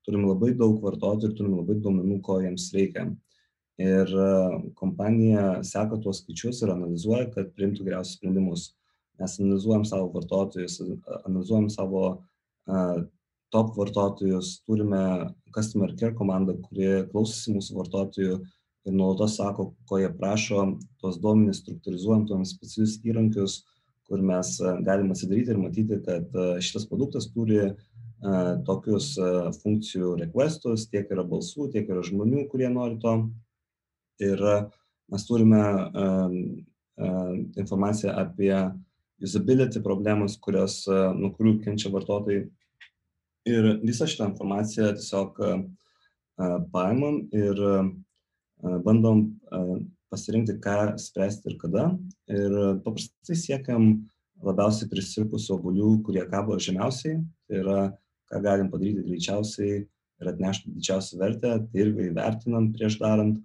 [0.08, 3.10] turim labai daug vartotojų ir turim labai duomenų, ko jiems reikia.
[3.80, 4.11] Ir
[4.78, 8.65] kompanija seka tuos skaičius ir analizuoja, kad priimtų geriausius sprendimus.
[9.22, 10.76] Mes analizuojam savo vartotojus,
[11.24, 12.99] analizuojam savo uh,
[13.51, 15.03] top vartotojus, turime
[15.55, 18.38] customer care komandą, kuri klausosi mūsų vartotojų,
[18.88, 20.63] ir nuolatos sako, ko jie prašo,
[21.01, 23.57] tuos duomenys struktūrizuojam, tuos specialius įrankius,
[24.09, 27.74] kur mes e, galime atsidaryti ir matyti, kad e, šitas produktas turi e,
[28.67, 29.13] tokius
[29.61, 33.15] funkcijų requestus, tiek yra balsų, tiek yra žmonių, kurie nori to.
[34.20, 34.41] Ir
[35.12, 35.64] mes turime
[37.57, 38.53] informaciją apie
[39.22, 42.47] usability problemas, kurios, nuo kurių kenčia vartotojai.
[43.49, 45.39] Ir visą šitą informaciją tiesiog
[46.74, 47.62] paimam ir
[48.86, 49.24] bandom
[50.12, 51.86] pasirinkti, ką spręsti ir kada.
[52.30, 53.91] Ir paprastai siekiam
[54.41, 57.22] labiausiai prisirpusių obuolių, kurie kabo žemiausiai.
[57.47, 57.80] Tai yra,
[58.30, 61.55] ką galim padaryti greičiausiai ir atnešti didžiausią vertę.
[61.66, 63.39] Tai irgi įvertinam prieš darant.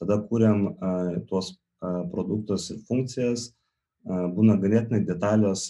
[0.00, 3.50] Tada kūriam uh, tuos produktus ir funkcijas.
[4.04, 5.66] Būna ganėtinai detalios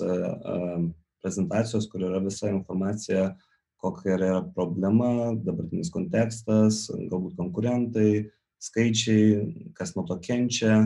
[1.22, 3.33] prezentacijos, kur yra visa informacija,
[3.81, 10.83] kokia yra problema, dabartinis kontekstas, galbūt konkurentai, skaičiai, kas nuo to kenčia,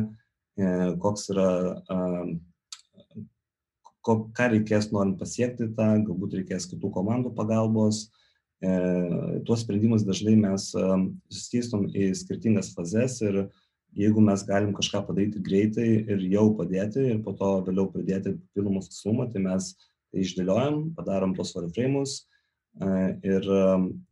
[0.54, 0.66] e,
[1.02, 1.48] koks yra,
[4.04, 8.06] ką reikės norint pasiekti tą, galbūt reikės kitų komandų pagalbos
[9.46, 13.46] tuos sprendimus dažnai mes suskystom į skirtingas fazes ir
[13.94, 18.82] jeigu mes galim kažką padaryti greitai ir jau padėti ir po to vėliau pridėti papildomą
[18.86, 19.74] tikslumą, tai mes
[20.10, 22.22] tai išdėliojam, padarom tos warframe'us
[23.22, 23.46] ir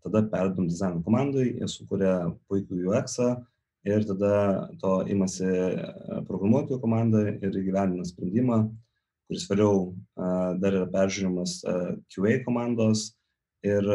[0.05, 3.33] tada perdom dizaino komandai, jie sukuria puikų UX-ą
[3.91, 5.49] ir tada to imasi
[6.29, 8.61] programuotojų komanda ir įgyvendina sprendimą,
[9.27, 9.91] kuris vėliau
[10.63, 11.59] dar yra peržiūrimas
[12.13, 13.11] QA komandos
[13.63, 13.89] ir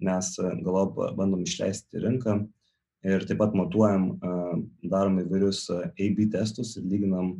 [0.00, 0.28] mes
[0.64, 2.40] galop bandom išleisti rinką
[3.04, 4.12] ir taip pat matuojam,
[4.82, 7.34] darom įvairius AB testus ir lyginam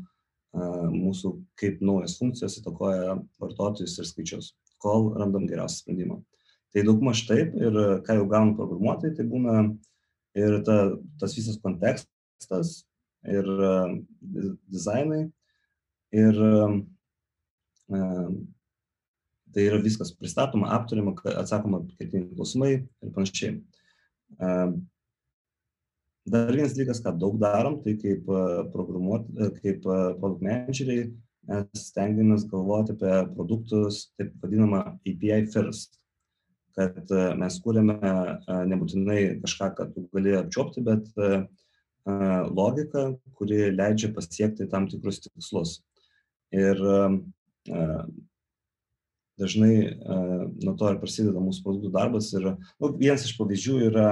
[0.52, 4.52] mūsų kaip naujas funkcijos įtakoja vartotojus ir skaičius,
[4.82, 6.18] kol randam geriausią sprendimą.
[6.72, 9.56] Tai daugmaž taip ir ką jau gaunam programuotojai, tai būna
[10.36, 10.76] ir ta,
[11.20, 12.82] tas visas kontekstas
[13.28, 13.48] ir
[14.72, 15.22] dizainai
[16.12, 16.42] ir
[19.52, 23.58] Tai yra viskas pristatoma, aptariama, atsakoma kertiniai klausimai ir panašiai.
[26.32, 28.28] Dar vienas dalykas, ką daug darom, tai kaip
[29.58, 31.10] kaip produkt manageriai,
[31.76, 35.98] stengiamės galvoti apie produktus, taip vadinamą API first,
[36.78, 37.98] kad mes kūrėme
[38.70, 41.10] nebūtinai kažką, kad tu gali apčiopti, bet
[42.56, 45.80] logiką, kuri leidžia pasiekti tam tikrus tikslus.
[46.54, 46.78] Ir
[49.40, 52.30] dažnai uh, nuo to ir prasideda mūsų produktų darbas.
[52.36, 54.08] Ir nu, vienas iš pavyzdžių yra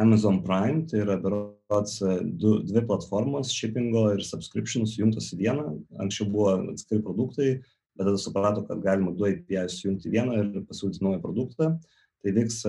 [0.00, 1.98] Amazon Prime, tai yra berots
[2.40, 5.66] du, dvi platformos, shippingo ir subscription sujungtos į vieną.
[6.02, 7.50] Anksčiau buvo atskiri produktai,
[7.96, 11.74] bet tada suprato, kad galima du API sujungti vieną ir pasiūlyti naują produktą.
[12.22, 12.62] Tai vyks,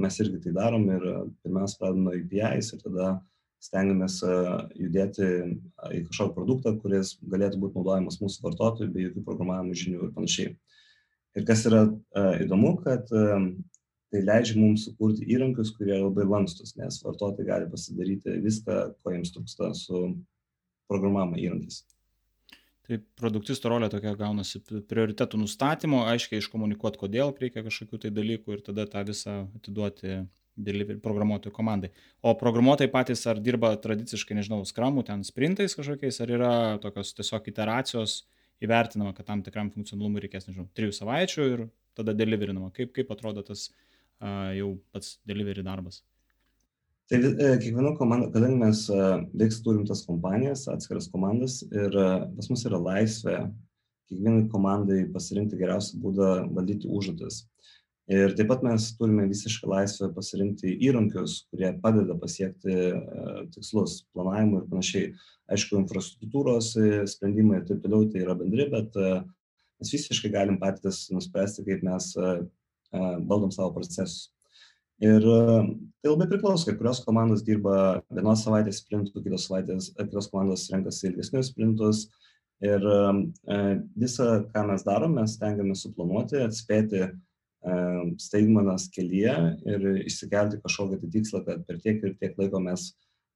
[0.00, 1.06] mes irgi tai darom ir
[1.44, 3.22] pirmiausia pradedame nuo APIs ir tada uh,
[3.64, 4.20] stengiamės
[4.76, 5.28] judėti
[5.96, 10.52] į kažkokį produktą, kuris galėtų būti naudojamas mūsų vartotojų be jokių programavimo žinių ir panašiai.
[11.34, 11.86] Ir kas yra
[12.44, 18.78] įdomu, kad tai leidžia mums sukurti įrankius, kurie labai lankstus, nes vartotojai gali pasidaryti viską,
[19.02, 20.04] ko jiems trūksta su
[20.90, 21.82] programavimo įrankiais.
[22.84, 24.60] Tai produktisto rolė tokia gaunasi
[24.90, 30.18] prioritetų nustatymo, aiškiai iškomunikuoti, kodėl reikia kažkokių tai dalykų ir tada tą visą atiduoti
[30.56, 31.90] delivery programuotojų komandai.
[32.22, 37.50] O programuotojai patys ar dirba tradiciškai, nežinau, skramų, ten sprintais kažkokiais, ar yra tokios tiesiog
[37.50, 38.22] iteracijos
[38.64, 41.66] įvertinama, kad tam tikram funkcionalumui reikės, nežinau, trijų savaičių ir
[41.98, 42.70] tada deliverinama.
[42.74, 46.02] Kaip, kaip atrodo tas uh, jau pats delivery darbas?
[47.10, 48.86] Tai e, kiekviena komanda, kadangi mes
[49.36, 53.42] veiks turim tas kompanijas, atskiras komandas ir pas mus yra laisvė
[54.08, 57.42] kiekvienai komandai pasirinkti geriausią būdą valdyti užduotis
[58.10, 62.74] ir taip pat mes turime visišką laisvę pasirinkti įrankius kurie padeda pasiekti
[63.54, 65.14] tikslus planavimo ir panašiai
[65.54, 66.74] aišku infrastruktūros
[67.14, 72.12] sprendimai ir taip toliau tai yra bendri bet mes visiškai galim patys nuspręsti kaip mes
[72.92, 74.34] valdom savo procesus
[75.02, 80.68] Ir tai labai priklauso, kai kurios komandos dirba vienos savaitės sprintų, kitos, savaitės, kitos komandos
[80.70, 82.04] renkasi ilgesnius sprintus.
[82.62, 82.84] Ir
[83.98, 87.08] visą, ką mes darom, mes stengiamės suplanuoti, atspėti
[88.20, 89.34] staigmenas kelyje
[89.64, 92.90] ir išsikelti kažkokį tai tikslą, kad per tiek ir tiek laiko mes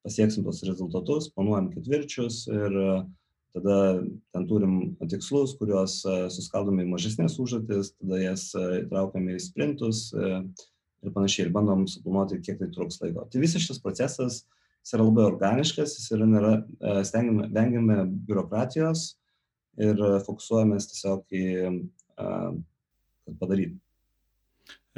[0.05, 2.77] pasieksim tos rezultatus, planuojam ketvirčius ir
[3.57, 3.79] tada
[4.35, 4.75] ten turim
[5.09, 6.03] tikslus, kuriuos
[6.35, 12.61] suskaldome į mažesnės užduotis, tada jas įtraukiame į sprintus ir panašiai ir bandom suplanuoti, kiek
[12.61, 13.25] tai truks laiko.
[13.33, 14.43] Tai visas šitas procesas
[14.85, 16.53] jis yra labai organiškas, jis yra, nėra,
[17.09, 17.99] stengiame, vengiame
[18.29, 19.11] biurokratijos
[19.81, 21.45] ir fokusuojamės tiesiog į,
[22.19, 23.79] kad padaryti.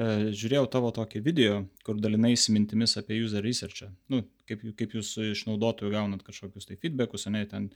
[0.00, 3.90] E, žiūrėjau tavo tokį video, kur dalinaisi mintimis apie user researchą.
[4.12, 7.68] Nu, kaip, kaip jūs iš naudotojų gaunat kažkokius tai feedbackus, ne, ten.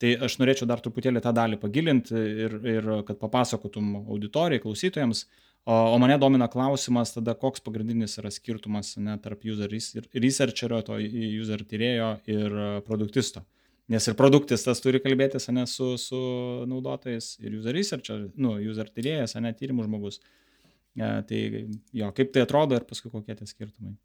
[0.00, 5.24] Tai aš norėčiau dar truputėlį tą dalį pagilinti ir, ir kad papasakotum auditorijai, klausytojams.
[5.66, 11.00] O, o mane domina klausimas tada, koks pagrindinis yra skirtumas ne, tarp user researcherio, to
[11.00, 13.44] user tyrėjo ir produktisto.
[13.92, 16.20] Nes ir produktistas turi kalbėtis ne, su, su
[16.68, 20.20] naudotojais ir user researcher, nu, user tyrėjas, ne, tyrimų žmogus.
[20.20, 20.45] Uh,
[20.96, 21.40] Tai
[21.92, 23.96] jo, kaip tai atrodo ir paskui kokie tie skirtumai.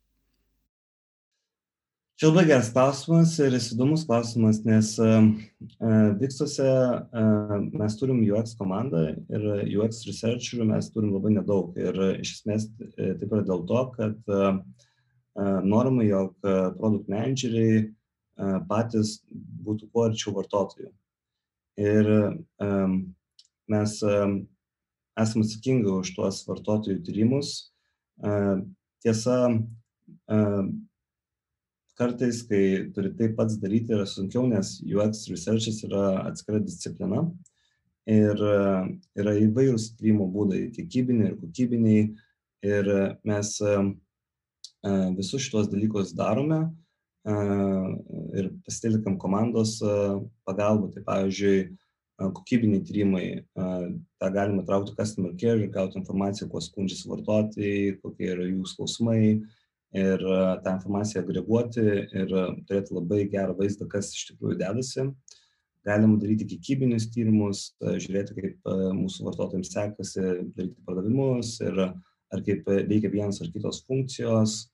[2.20, 5.24] Čia labai geras klausimas ir įdomus klausimas, nes uh,
[6.20, 9.48] Vikstuose uh, mes turim UX komandą ir
[9.80, 11.72] UX researcherių mes turim labai nedaug.
[11.80, 14.36] Ir iš esmės taip yra dėl to, kad
[15.66, 16.36] norime, jog
[16.78, 17.88] produkt manageriai
[18.70, 19.16] patys
[19.66, 20.92] būtų kuo arčiau vartotojų.
[21.82, 22.10] Ir
[23.72, 23.98] mes
[25.20, 27.72] esame atsakingi už tuos vartotojų tyrimus.
[29.02, 29.38] Tiesa,
[32.00, 37.26] kartais, kai turi tai pats daryti, yra sunkiau, nes UX researchas yra atskira disciplina
[38.10, 38.38] ir
[39.18, 42.12] yra įvairūs tyrimo būdai, kiekybiniai ir kokybiniai.
[42.62, 42.88] Ir
[43.26, 43.56] mes
[45.18, 46.60] visus šitos dalykus darome
[47.26, 49.80] ir pasitelkam komandos
[50.46, 50.92] pagalbą.
[50.94, 51.72] Tai pavyzdžiui,
[52.36, 58.48] kokybiniai tyrimai, tą galima traukti customer care ir gauti informaciją, kuo skundžiasi vartotojai, kokie yra
[58.50, 59.24] jų skausmai
[59.92, 60.24] ir
[60.64, 62.34] tą informaciją agreguoti ir
[62.68, 65.08] turėti labai gerą vaizdą, kas iš tikrųjų dedasi.
[65.88, 68.70] Galima daryti kiekybinius tyrimus, žiūrėti, kaip
[69.00, 70.22] mūsų vartotojams sekasi
[70.54, 74.70] daryti pardavimus ir ar kaip veikia vienas ar kitos funkcijos.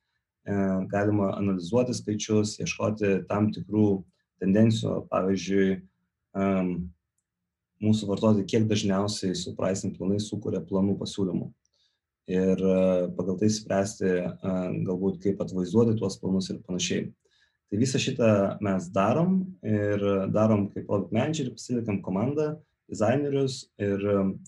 [0.92, 3.88] Galima analizuoti skaičius, ieškoti tam tikrų
[4.44, 5.72] tendencijų, pavyzdžiui,
[7.84, 11.48] mūsų vartotojai kiek dažniausiai su pricing planais sukuria planų pasiūlymų.
[12.28, 12.60] Ir
[13.16, 14.10] pagal tai spręsti
[14.88, 17.06] galbūt kaip atvaizduoti tuos planus ir panašiai.
[17.68, 18.32] Tai visą šitą
[18.64, 22.54] mes darom ir darom kaip product manager, pasiliekam komandą,
[22.88, 24.04] dizainerius ir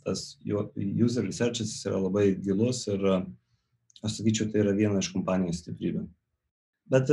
[0.06, 6.06] tas user researchas yra labai gilus ir aš sakyčiau, tai yra viena iš kompanijos stiprybių.
[6.92, 7.12] Bet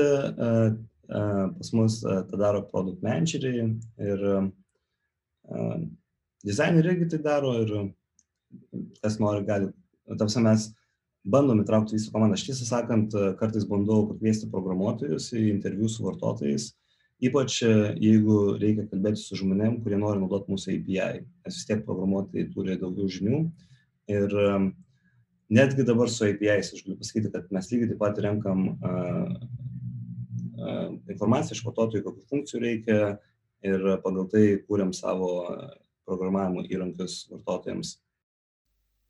[1.09, 3.69] pas mus tą daro product manageriai
[4.03, 4.27] ir
[6.45, 7.72] dizaineriai irgi tai daro ir
[9.03, 9.70] kas nori gali.
[10.18, 10.68] Tapsi mes
[11.26, 12.39] bandom įtraukti visą komandą.
[12.39, 16.70] Aš tiesą sakant, kartais bandau pakviesti programuotojus į interviu su vartotojais,
[17.26, 22.51] ypač jeigu reikia kalbėti su žmonėm, kurie nori naudoti mūsų API, nes vis tiek programuotojai
[22.53, 23.41] turi daugiau žinių.
[24.12, 24.37] Ir
[25.51, 29.32] netgi dabar su APIs aš galiu pasakyti, kad mes lygiai taip pat renkam uh,
[31.11, 33.01] informaciją iš vartotojų, kokių funkcijų reikia
[33.66, 35.49] ir pagal tai kūriam savo
[36.07, 37.97] programavimo įrankius vartotojams.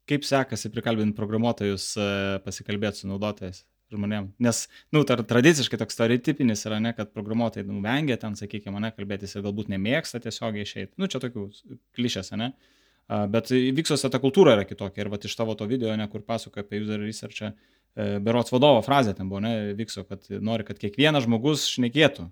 [0.07, 2.11] Kaip sekasi prikalbinti programuotojus e,
[2.45, 4.31] pasikalbėti su naudotojais žmonėm?
[4.43, 8.93] Nes, na, nu, tradiciškai toks stereotipinis yra, ne, kad programuotojai nu, vengia ten, sakykime, ne,
[8.95, 10.95] kalbėtis ir galbūt nemėgsta tiesiog išeiti.
[11.01, 11.49] Nu, čia tokių
[11.99, 12.53] klišės, ne?
[13.07, 15.05] Bet Viksuose ta kultūra yra kitokia.
[15.05, 18.83] Ir va iš tavo to video, ne, kur pasakoja apie user researchą, e, berots vadovo
[18.87, 22.27] frazė ten buvo, ne, Vikso, kad nori, kad kiekvienas žmogus šnekėtų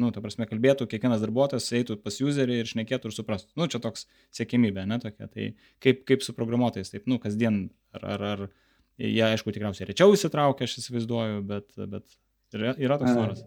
[0.00, 3.54] nu, ta prasme, kalbėtų, kiekvienas darbuotojas eitų pas userį ir šnekėtų ir suprastų.
[3.58, 5.28] Nu, čia toks siekimybė, ne tokia.
[5.32, 5.48] Tai
[5.82, 7.66] kaip, kaip su programuotojais, taip, nu, kasdien,
[7.96, 8.44] ar, ar, ar
[9.00, 12.06] jie, aišku, tikriausiai rečiau įsitraukia, aš įsivaizduoju, bet, bet
[12.56, 13.44] yra, yra toks noras.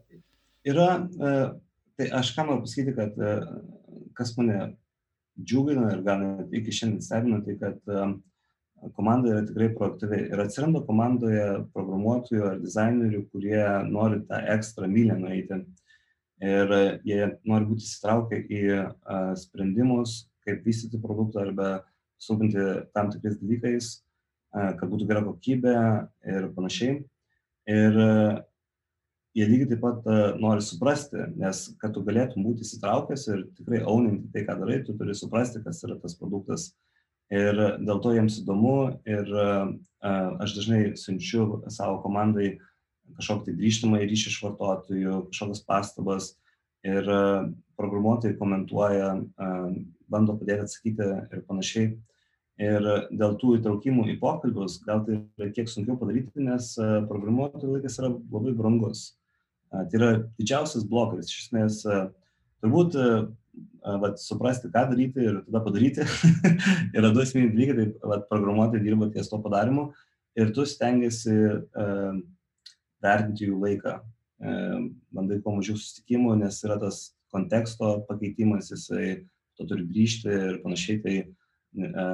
[0.68, 0.90] Yra,
[2.00, 3.20] tai aš ką noriu pasakyti, kad
[4.18, 4.60] kas mane
[5.40, 7.80] džiugina ir gal net iki šiandien stebina, tai kad
[8.96, 10.22] komanda yra tikrai proaktyvi.
[10.32, 11.46] Ir atsiranda komandoje
[11.76, 15.62] programuotojų ar dizainerių, kurie nori tą ekstra mylę nueiti
[16.44, 16.74] ir
[17.08, 18.64] jie nori būti įsitraukę į
[19.40, 21.72] sprendimus, kaip vystyti produktą arba
[22.20, 22.66] sūpinti
[22.96, 23.90] tam tikrais dalykais,
[24.52, 25.76] kad būtų gera kokybė
[26.34, 27.02] ir panašiai.
[27.70, 28.00] Ir
[29.38, 30.08] jie lygiai taip pat
[30.42, 34.96] nori suprasti, nes kad tu galėtum būti įsitraukęs ir tikrai auninti tai, ką darai, tu
[34.98, 36.72] turi suprasti, kas yra tas produktas.
[37.30, 37.54] Ir
[37.86, 39.28] dėl to jiems įdomu ir
[40.02, 42.69] aš dažnai siunčiu savo komandai uh,
[43.18, 46.30] kažkokį tai grįžtamą ryšį iš vartotojų, kažkokias pastabas
[46.88, 47.24] ir e,
[47.80, 49.50] programuotojai komentuoja, e,
[50.10, 51.90] bando padėti atsakyti ir panašiai.
[52.60, 52.86] Ir
[53.16, 58.00] dėl tų įtraukimų į pokalbius gal tai yra kiek sunkiau padaryti, nes e, programuotojų laikas
[58.02, 59.14] yra labai brangus.
[59.70, 61.30] Tai yra didžiausias blokas.
[61.30, 61.84] Iš esmės,
[62.58, 62.96] turbūt
[64.02, 66.08] vat, suprasti, ką daryti ir tada padaryti
[66.98, 69.92] yra du esminiai dalykai, tai vat, programuotojai dirba ties to padarimu
[70.40, 72.18] ir tu stengiasi uh,
[73.04, 74.00] vertinti jų laiką.
[74.40, 74.54] E,
[75.16, 77.02] bandai kuo mažiau susitikimų, nes yra tas
[77.34, 79.26] konteksto pakeitimas, jisai
[79.60, 81.02] to turi grįžti ir panašiai.
[81.04, 82.06] Tai e,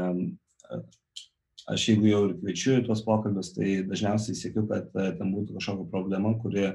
[1.75, 5.59] aš jeigu jau ir kviečiu į tuos pokalbius, tai dažniausiai siekiu, kad e, ten būtų
[5.59, 6.71] kažkokia problema, kuri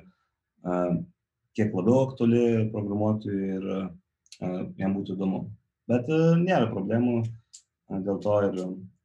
[1.56, 3.68] kiek labiau aktuali programuotojui ir
[4.76, 5.38] jam būtų įdomu.
[5.88, 7.22] Bet nėra problemų,
[8.04, 8.58] dėl to ir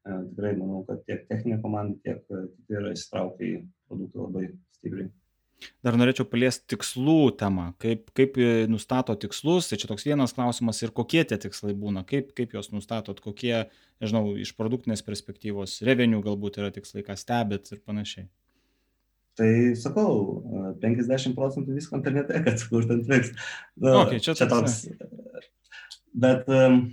[0.04, 3.54] tikrai manau, kad tiek techninė komanda, tiek kiti yra įsitraukę į
[3.90, 5.12] produktą labai stipriai.
[5.86, 7.70] Dar norėčiau paliesti tikslų temą.
[7.82, 8.38] Kaip, kaip
[8.70, 12.72] nustato tikslus, tai čia toks vienas klausimas ir kokie tie tikslai būna, kaip, kaip juos
[12.74, 13.54] nustatot, kokie,
[14.04, 18.28] nežinau, iš produktinės perspektyvos, revenių galbūt yra tikslai, ką stebit ir panašiai.
[19.36, 20.12] Tai sakau,
[20.84, 23.34] 50 procentų visko internete, kad kur ten veiks.
[23.76, 24.86] Nu, okay, čia, čia toks.
[26.16, 26.86] Bet um,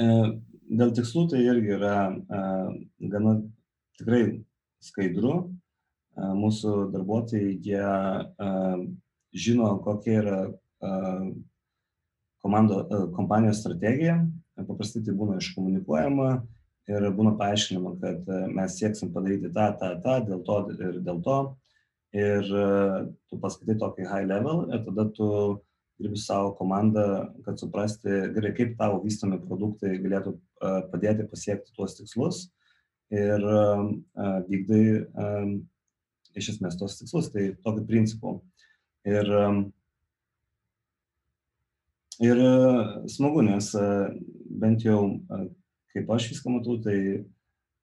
[0.00, 2.72] dėl tikslų tai irgi yra uh,
[3.12, 3.36] gana
[4.00, 4.22] tikrai
[4.84, 5.34] skaidru,
[6.14, 7.84] mūsų darbuotojai, jie
[9.34, 10.38] žino, kokia yra
[12.44, 12.84] komando,
[13.16, 14.20] kompanijos strategija,
[14.68, 16.30] paprastai tai būna iškomunikuojama
[16.92, 21.38] ir būna paaiškinama, kad mes sieksim padaryti tą, tą, tą, dėl to ir dėl to.
[22.14, 25.28] Ir tu paskaitai tokį high level ir tada tu
[25.98, 30.36] dirbi savo komandą, kad suprasti gerai, kaip tavo vystomi produktai galėtų
[30.92, 32.44] padėti pasiekti tuos tikslus
[33.12, 33.44] ir
[34.48, 34.84] vykdai
[36.34, 38.38] iš esmės tos tikslus, tai tokiu principu.
[39.04, 39.28] Ir,
[42.24, 42.42] ir
[43.12, 43.70] smagu, nes
[44.64, 45.00] bent jau
[45.94, 46.98] kaip aš viską matau, tai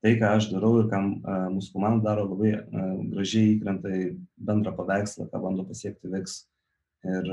[0.02, 1.00] tai, ką aš darau ir ką
[1.54, 2.56] mūsų komanda daro, labai
[3.12, 4.08] gražiai įkrenta į
[4.42, 6.40] bendrą paveikslą, ką bando pasiekti VIX.
[7.06, 7.30] Ir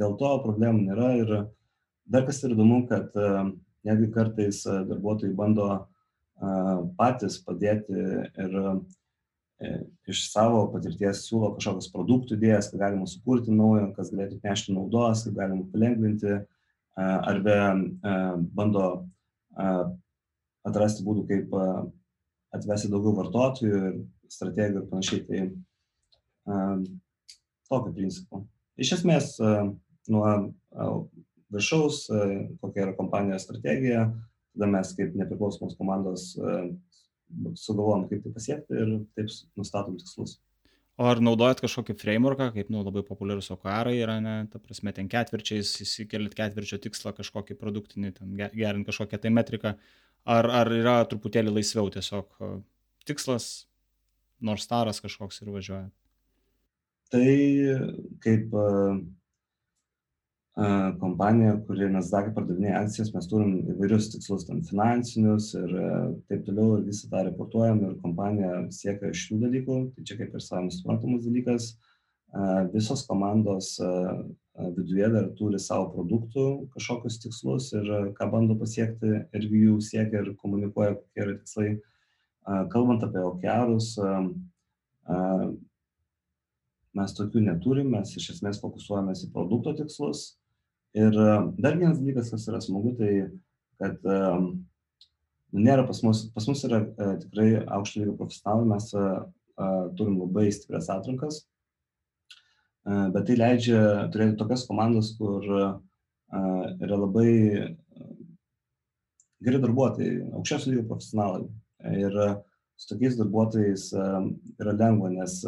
[0.00, 1.10] dėl to problemų nėra.
[1.20, 1.34] Ir
[2.08, 3.12] dar kas ir įdomu, kad
[3.86, 5.68] netgi kartais darbuotojai bando
[6.98, 9.70] patys padėti ir e,
[10.10, 15.24] iš savo patirties siūlo kažkokias produktų idėjas, ką galima sukurti naujo, kas galėtų nešti naudos,
[15.24, 16.42] kaip galima palengvinti,
[16.96, 17.56] arba
[18.56, 18.84] bando
[20.66, 21.56] atrasti būdų, kaip
[22.56, 23.98] atvesti daugiau vartotojų ir
[24.32, 25.24] strategijų ir panašiai.
[25.28, 25.40] Tai
[27.70, 28.44] tokio principo.
[28.80, 29.34] Iš esmės,
[30.12, 30.30] nuo
[31.52, 32.06] viršaus,
[32.60, 34.08] kokia yra kompanijos strategija,
[34.56, 36.32] tada mes kaip nepriklausomos komandos
[37.60, 40.38] sugalvojom, kaip tai pasiekti ir taip nustatom tikslus.
[40.96, 45.10] O ar naudojat kažkokį frameworką, kaip nu, labai populiarus OKR yra, ne, ta prasme, ten
[45.12, 49.74] ketvirčiais įsikelit ketvirčio tikslą kažkokį produktinį, ten gerint kažkokią tai metriką,
[50.24, 52.32] ar, ar yra truputėlį laisviau tiesiog
[53.04, 53.66] tikslas,
[54.40, 55.90] nors staras kažkoks ir važiuoja?
[57.12, 57.36] Tai
[58.24, 58.96] kaip uh,
[61.00, 66.78] kompanija, kuri Nasdaq pardavinėja akcijas, mes turim įvairius tikslus, ten finansinius ir uh, taip toliau,
[66.78, 71.28] ir visą tą reportuojam ir kompanija siekia šių dalykų, tai čia kaip ir savams suprantamas
[71.28, 71.74] dalykas.
[72.72, 73.76] Visos komandos
[74.76, 77.86] viduje dar turi savo produktų kažkokius tikslus ir
[78.16, 81.68] ką bando pasiekti ir jų siekia ir komunikuoja, kokie yra tikslai.
[82.72, 83.92] Kalbant apie okearus,
[86.96, 90.26] mes tokių neturim, mes iš esmės fokusuojamės į produkto tikslus.
[90.96, 93.10] Ir dar vienas dalykas, kas yra smagu, tai
[93.80, 94.54] kad nu,
[95.52, 96.80] nėra pas mus, pas mus yra
[97.20, 98.88] tikrai aukšto lygio profesionalai, mes
[99.98, 101.42] turim labai stiprias atrankas
[102.86, 103.80] bet tai leidžia
[104.14, 107.30] turėti tokias komandas, kur yra labai
[109.46, 111.46] geri darbuotojai, aukščiausio lygio profesionalai.
[111.98, 112.14] Ir
[112.78, 115.40] su tokiais darbuotojais yra lengva, nes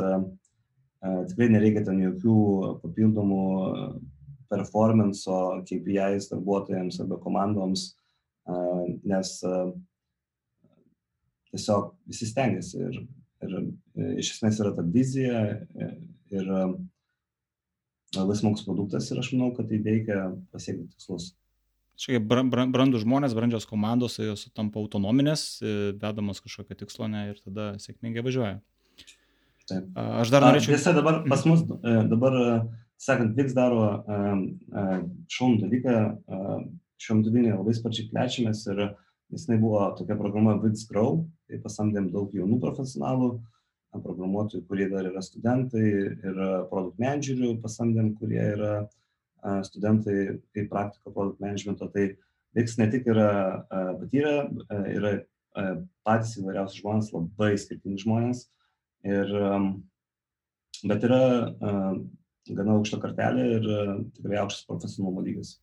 [1.30, 2.38] tikrai nereikia ten jokių
[2.82, 3.42] papildomų
[4.52, 7.90] performance'o KPIs darbuotojams arba komandoms,
[9.04, 9.32] nes
[11.52, 13.00] tiesiog visi stengiasi ir,
[13.44, 13.58] ir
[14.22, 15.42] iš esmės yra ta vizija
[16.32, 16.48] ir
[18.16, 21.32] labai smagus produktas ir aš manau, kad tai veikia pasiekti tikslus.
[21.98, 27.72] Čia brandų žmonės, brandžios komandos, jos tampa autonominės, e, vedamos kažkokio tikslo ne, ir tada
[27.82, 28.60] sėkmingai važiuoja.
[29.68, 29.88] Taip.
[29.98, 30.76] Aš dar norėčiau.
[30.76, 32.52] Tiesa, dabar pas mus, e, dabar, e,
[32.98, 33.84] sakant, VIX daro
[35.30, 35.98] šaunų dalyką,
[36.98, 38.82] šiuo metu Vilniuje labai sparčiai plečiamės ir
[39.32, 43.30] nesnai buvo tokia programa VIX Grow, tai pasamdėm daug jaunų profesionalų,
[43.98, 48.74] programuotojų, kurie dar yra studentai ir produkt managerių pasamdėm, kurie yra
[49.64, 51.88] studentai kaip praktiko produkt managemento.
[51.94, 52.10] Tai
[52.58, 53.30] VIX ne tik yra
[54.00, 54.34] patyrę,
[54.92, 55.12] yra
[56.06, 58.44] patys įvairiausi žmonės, labai skirtingi žmonės,
[59.06, 59.32] ir,
[60.84, 61.22] bet yra
[62.56, 63.70] gana aukšta kartelė ir
[64.16, 65.56] tikrai aukštas profesionalumo lygis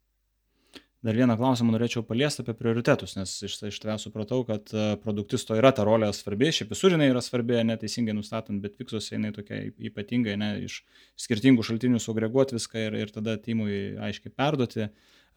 [1.06, 5.58] dar vieną klausimą norėčiau paliesti apie prioritetus, nes iš, iš tavęs supratau, kad e, produktisto
[5.58, 9.62] yra ta rolė svarbi, šiaip visur jinai yra svarbi, neteisingai nustatant, bet fiksuose jinai tokia
[9.90, 10.80] ypatingai, ne, iš
[11.22, 13.78] skirtingų šaltinių suagreguoti viską ir, ir tada timui
[14.08, 14.88] aiškiai perduoti.
[14.88, 14.90] E,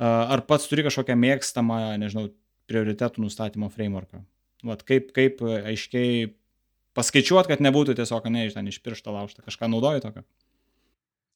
[0.09, 2.31] ar pats turi kažkokią mėgstamą, nežinau,
[2.69, 4.25] prioritetų nustatymo frameworką?
[4.69, 6.31] Vat kaip, kaip aiškiai
[6.97, 10.25] paskaičiuot, kad nebūtų tiesiog, ne, iš ten iš piršto laužta, kažką naudoji tokio?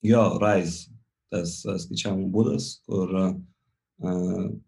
[0.02, 0.90] Jo, RISE,
[1.30, 3.34] tas skaičiavimo būdas, kur uh,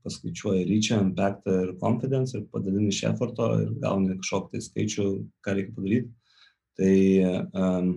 [0.07, 5.07] paskaičiuoji ryčią, impactą ir confidence ir padalini iš efforto ir gauni kažkokį tai skaičių,
[5.43, 6.13] ką reikia padaryti.
[6.79, 6.99] Tai
[7.63, 7.89] um,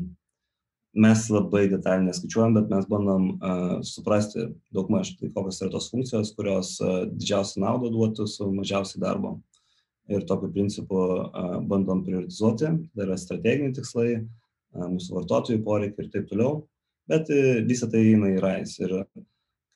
[0.98, 6.32] mes labai detaliai neskaičiuojam, bet mes bandom uh, suprasti daugmaž, tai kokios yra tos funkcijos,
[6.38, 9.36] kurios uh, didžiausią naudą duotų su mažiausiai darbo.
[10.10, 16.12] Ir tokiu principu uh, bandom prioritizuoti, tai yra strateginiai tikslai, uh, mūsų vartotojų poreikiai ir
[16.16, 16.64] taip toliau,
[17.10, 18.78] bet uh, visą tai eina į RAIS.
[18.84, 19.00] Ir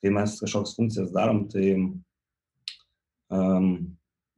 [0.02, 1.66] kai mes kažkokias funkcijas darom, tai
[3.32, 3.68] um,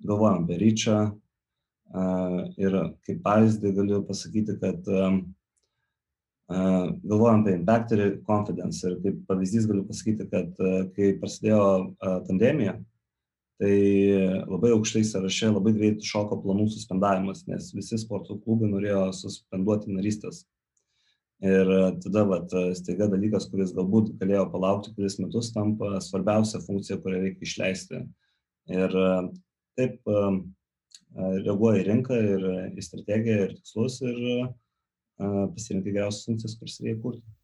[0.04, 2.76] galvojam apie ryčią uh, ir
[3.06, 5.20] kaip pavyzdį galiu pasakyti, kad um,
[6.52, 8.84] uh, galvojam apie impact ir confidence.
[8.86, 12.76] Ir kaip pavyzdys galiu pasakyti, kad uh, kai prasidėjo uh, pandemija,
[13.62, 13.76] tai
[14.50, 20.42] labai aukštai sąraše labai greit šoko planų suspendavimas, nes visi sporto klubai norėjo suspenduoti narystės.
[21.44, 26.62] Ir e, tada vat, e, staiga dalykas, kuris galbūt galėjo palaukti kelis metus, tampa svarbiausia
[26.64, 28.00] funkcija, kurią reikia išleisti.
[28.72, 29.08] Ir e,
[29.76, 30.12] taip
[31.14, 34.16] reaguoja į rinką ir į strategiją ir tikslus ir
[35.18, 37.34] pasirinka geriausias funkcijas, kuris reikia kurti.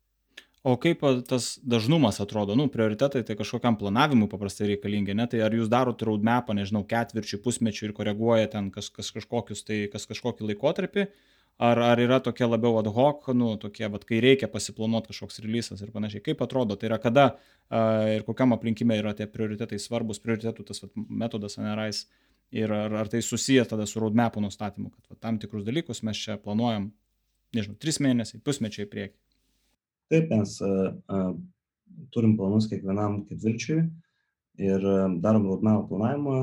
[0.66, 5.26] O kaip tas dažnumas atrodo, nu, prioritetai tai kažkokiam planavimui paprastai reikalingi, ne?
[5.30, 9.84] Tai ar jūs darote roadmapą, nežinau, ketvirčių, pusmečių ir koreguoja ten kas, kas kažkokius, tai
[9.92, 11.06] kas kažkokį laikotarpį,
[11.60, 15.82] ar, ar yra tokie labiau ad hoc, nu, tokie, bet kai reikia pasiplanuoti kažkoks releasas
[15.84, 16.24] ir panašiai.
[16.30, 20.80] Kaip atrodo, tai yra kada uh, ir kokiam aplinkime yra tie prioritetai svarbus, prioritetų tas
[20.84, 22.06] vat, metodas NRIs
[22.56, 26.24] ir ar, ar tai susiję tada su roadmapų nustatymu, kad vat, tam tikrus dalykus mes
[26.24, 26.90] čia planuojam,
[27.56, 29.16] nežinau, tris mėnesiai, pusmečiai į priekį.
[30.10, 30.56] Taip, mes
[32.14, 33.84] turim planus kiekvienam ketvirčiui
[34.64, 34.86] ir
[35.22, 36.40] darom roadmap planavimą,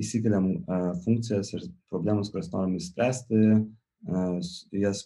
[0.00, 0.48] įsikeliam
[1.04, 3.42] funkcijas ir problemas, kurias norim įspręsti,
[4.72, 5.04] jas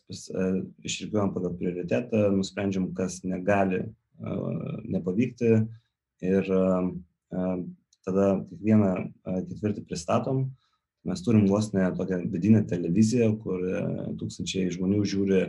[0.85, 3.85] išrikiuojam pagal prioritetą, nusprendžiam, kas negali
[4.93, 5.53] nepavykti
[6.23, 6.51] ir
[8.07, 8.93] tada kiekvieną
[9.49, 10.51] ketvirtį pristatom.
[11.09, 13.63] Mes turim vos ne tokią vidinę televiziją, kur
[14.21, 15.43] tūkstančiai žmonių žiūri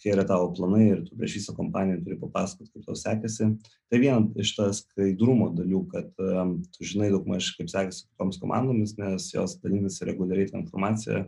[0.00, 3.50] kokie yra tavo planai ir tu prieš visą kompaniją turi papasakot, kaip tau sekasi.
[3.92, 8.96] Tai viena iš tas skaidrumo dalių, kad tu žinai daug maž, kaip sekasi kitoms komandomis,
[8.96, 11.26] nes jos dalinasi reguliariai tą informaciją.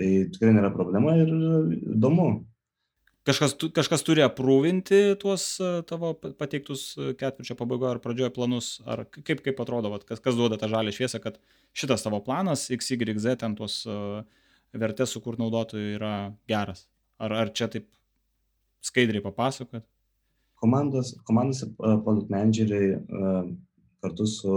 [0.00, 1.30] Tai tikrai nėra problema ir
[1.96, 2.30] įdomu.
[3.28, 5.44] Kažkas, kažkas turi aprūvinti tuos
[5.86, 6.88] tavo pateiktus
[7.20, 10.90] ketvirčio pabaigoje ar pradžioje planus, ar kaip, kaip atrodo, vat, kas, kas duoda tą žalę
[10.94, 11.38] šviesą, kad
[11.70, 14.24] šitas tavo planas XYZ ten tuos uh,
[14.78, 16.14] vertės sukurt naudotojų yra
[16.48, 16.86] geras.
[17.22, 17.88] Ar, ar čia taip
[18.84, 19.84] skaidriai papasakot?
[20.62, 22.96] Komandos, komandos produkt manageriai
[24.02, 24.56] kartu su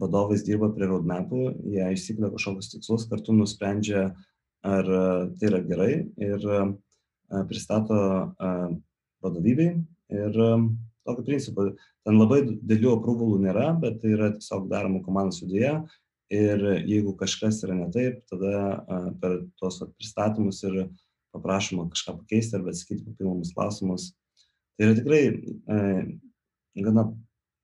[0.00, 4.10] vadovais dirba prie roadmapų, jie išsikelia kažkokius tikslus, kartu nusprendžia,
[4.62, 4.88] ar
[5.38, 5.92] tai yra gerai
[6.22, 6.44] ir
[7.48, 7.96] pristato
[9.22, 9.72] vadovybei
[10.12, 10.38] ir
[11.06, 11.66] tokio principo.
[12.06, 15.72] Ten labai didelių approvalų nėra, bet tai yra tiesiog daroma komandos viduje
[16.32, 20.86] ir jeigu kažkas yra ne taip, tada per tuos pristatymus ir
[21.32, 24.10] paprašoma kažką pakeisti arba atsakyti papildomus klausimus.
[24.76, 25.78] Tai yra tikrai e,
[26.84, 27.06] gana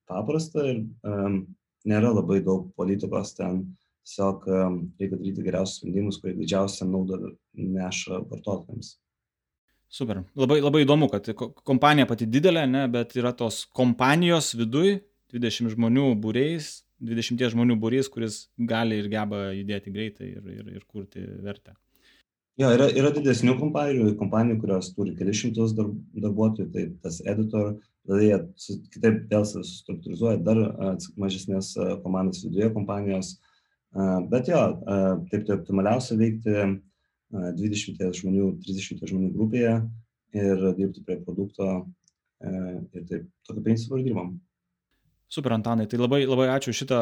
[0.08, 1.30] paprasta ir e,
[1.88, 3.64] nėra labai daug politikos ten,
[4.08, 7.20] tiesiog reikia daryti geriausius sprendimus, kurie didžiausią naudą
[7.52, 8.96] neša vartotojams.
[9.88, 10.22] Super.
[10.36, 11.28] Labai, labai įdomu, kad
[11.64, 14.98] kompanija pati didelė, ne, bet yra tos kompanijos viduj,
[15.32, 20.84] 20 žmonių būriais, 20 žmonių būrys, kuris gali ir geba judėti greitai ir, ir, ir
[20.88, 21.76] kurti vertę.
[22.58, 27.76] Jo, yra, yra didesnių kompanijų, kompanijų, kurios turi kelius šimtus darb, darbuotojų, tai tas editor,
[28.08, 28.38] tada jie
[28.96, 30.64] kitaip vėl struktūrizuoja dar
[31.20, 33.36] mažesnės komandas viduje kompanijos.
[34.32, 34.58] Bet jo,
[35.30, 36.56] taip tai optimaliausia veikti
[37.32, 39.72] 20 žmonių, 30 žmonių grupėje
[40.36, 41.70] ir dirbti prie produkto
[42.44, 44.36] ir taip tokio principo ir dirbam.
[45.28, 47.00] Super, Antanai, tai labai, labai ačiū šitą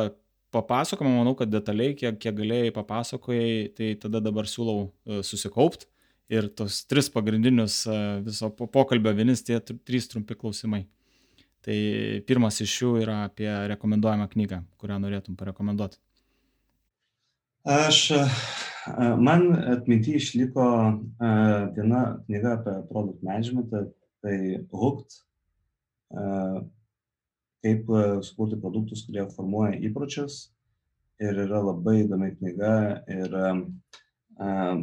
[0.55, 5.87] papasakojama, manau, kad detaliai, kiek, kiek galėjai papasakojai, tai tada dabar siūlau e, susikaupt
[6.33, 10.85] ir tos tris pagrindinius e, viso pokalbio vienis tie trys trumpi klausimai.
[11.67, 11.77] Tai
[12.27, 15.99] pirmas iš jų yra apie rekomenduojamą knygą, kurią norėtum parekomenduoti.
[17.67, 18.25] Aš, e,
[19.19, 20.65] man atminti išliko
[21.75, 23.81] viena knyga apie produkt managementą,
[24.23, 24.37] tai
[24.71, 25.17] Hooked,
[27.67, 30.37] kaip e, sukurti produktus, kurie formuoja įpročius.
[31.19, 32.73] Ir yra labai įdomi knyga
[33.11, 34.81] ir um,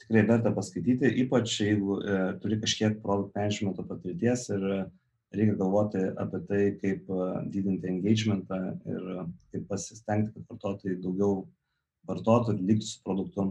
[0.00, 4.64] tikrai verta paskaityti, ypač jeigu uh, turi kažkiek produkt managemento patirties ir
[5.36, 9.12] reikia galvoti apie tai, kaip uh, didinti engagementą ir
[9.52, 11.44] kaip pasistengti, kad vartotojai daugiau
[12.08, 13.46] vartotų ir liktų su produktu.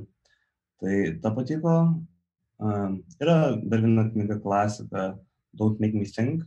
[0.81, 1.77] Tai ta patiko.
[2.55, 5.13] Uh, yra dar viena knyga klasika
[5.55, 6.45] Don't Make Me Think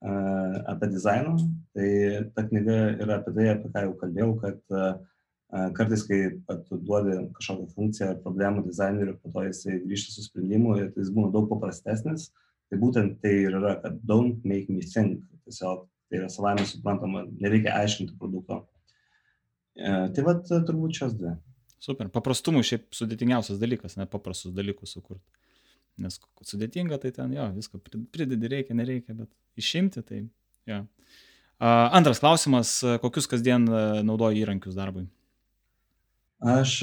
[0.00, 1.36] apie dizainą.
[1.74, 1.88] Tai
[2.34, 4.60] ta knyga yra apie tai, apie ką jau kalbėjau, kad
[5.74, 6.20] kartais, kai
[6.68, 11.02] tu duodi kažkokią funkciją ar problemą dizaineriui, po to jisai grįžta su sprendimu ir tai
[11.02, 12.28] jis būna daug paprastesnis,
[12.68, 15.24] tai būtent tai ir yra, kad don't make me think.
[15.48, 18.66] Tiesiog tai yra savame suprantama, nereikia aiškinti produkto.
[19.78, 21.34] E, tai vad turbūt šios dvi.
[21.82, 22.08] Super.
[22.10, 25.22] Paprastumui šiaip sudėtingiausias dalykas, ne paprastus dalykus sukurti.
[26.02, 30.24] Nes sudėtinga, tai ten jo, visko pridedi, reikia, nereikia, bet išimti, tai
[30.70, 30.82] jo.
[31.58, 33.64] Antras klausimas, kokius kasdien
[34.06, 35.08] naudoji įrankius darbui?
[36.38, 36.76] Aš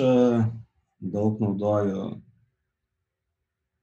[1.00, 2.10] daug naudoju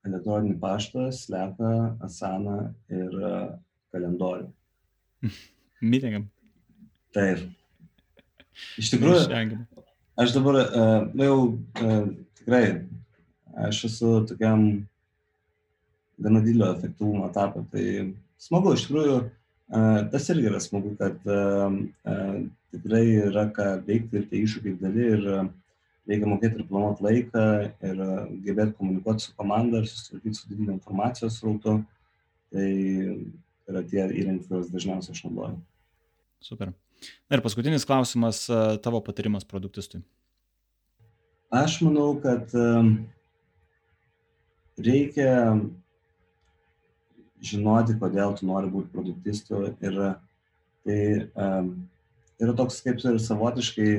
[0.04, 1.72] elektroninį paštą, sleką,
[2.04, 2.58] asaną
[2.92, 3.16] ir
[3.94, 4.50] kalendorių.
[5.92, 6.28] Mitingam.
[7.16, 7.48] Taip.
[8.80, 9.22] Iš tikrųjų,
[10.20, 10.58] aš dabar,
[11.12, 11.38] na jau
[12.38, 12.64] tikrai,
[13.68, 14.66] aš esu tokiam
[16.22, 17.64] gana didelio efektyvumo etapą.
[17.72, 17.86] Tai
[18.40, 19.16] smagu, iš tikrųjų,
[20.12, 21.16] tas irgi yra smagu, kad
[22.72, 25.26] tikrai yra ką veikti ir tie iššūkiai dideli ir
[26.08, 27.46] reikia mokėti ir planuoti laiką
[27.88, 28.04] ir
[28.44, 31.80] gebėti komunikuoti su komanda ir susitvarkyti su dideliu informacijos srautu.
[32.52, 32.68] Tai
[33.70, 35.60] yra tie įrankiai, kuriuos dažniausiai aš naudoju.
[36.44, 36.72] Super.
[37.30, 38.44] Na ir paskutinis klausimas,
[38.84, 40.02] tavo patarimas produktistui.
[41.52, 42.52] Aš manau, kad
[44.80, 45.32] reikia
[47.42, 49.98] žinoti, kodėl tu nori būti produktistu ir
[50.82, 51.00] tai
[52.42, 53.90] yra toks kaip ir savotiškai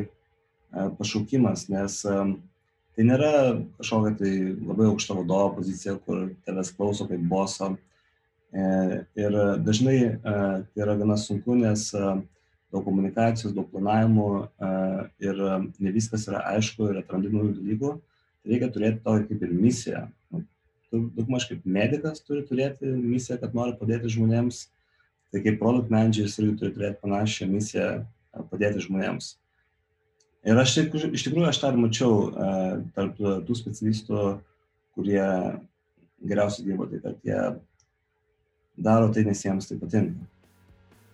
[0.98, 3.32] pašaukimas, nes tai nėra
[3.80, 7.74] kažkokia tai labai aukšta vadovo pozicija, kur tavęs klauso kaip boso.
[8.54, 8.66] E,
[9.18, 11.88] ir dažnai tai yra gana sunku, nes
[12.74, 14.28] daug komunikacijos, daug planavimų
[15.22, 15.42] ir
[15.78, 17.92] ne viskas yra aišku ir atrandi naujų dalykų.
[18.44, 20.02] Tai reikia turėti tokį kaip ir misiją.
[20.34, 20.42] Nu,
[20.92, 24.66] daugmaž kaip medikas turi turėti misiją, kad nori padėti žmonėms.
[25.34, 27.88] Tai kaip produkt manageris irgi turi turėti panašią misiją
[28.52, 29.36] padėti žmonėms.
[30.44, 32.18] Ir aš iš tikrųjų aš tą ir mačiau
[32.98, 34.26] tarp tų specialistų,
[34.98, 35.24] kurie
[36.24, 37.40] geriausiai dirba, tai kad jie
[38.76, 40.33] daro tai, nes jiems tai patinka.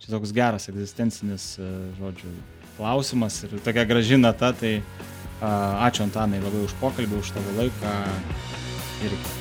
[0.00, 1.50] Čia toks geras egzistencinis,
[1.98, 2.30] žodžiu,
[2.78, 4.78] klausimas ir tokia graži nata, tai
[5.44, 7.92] ačiū Antanai labai už pokalbį, už tavo laiką
[9.04, 9.39] ir iki.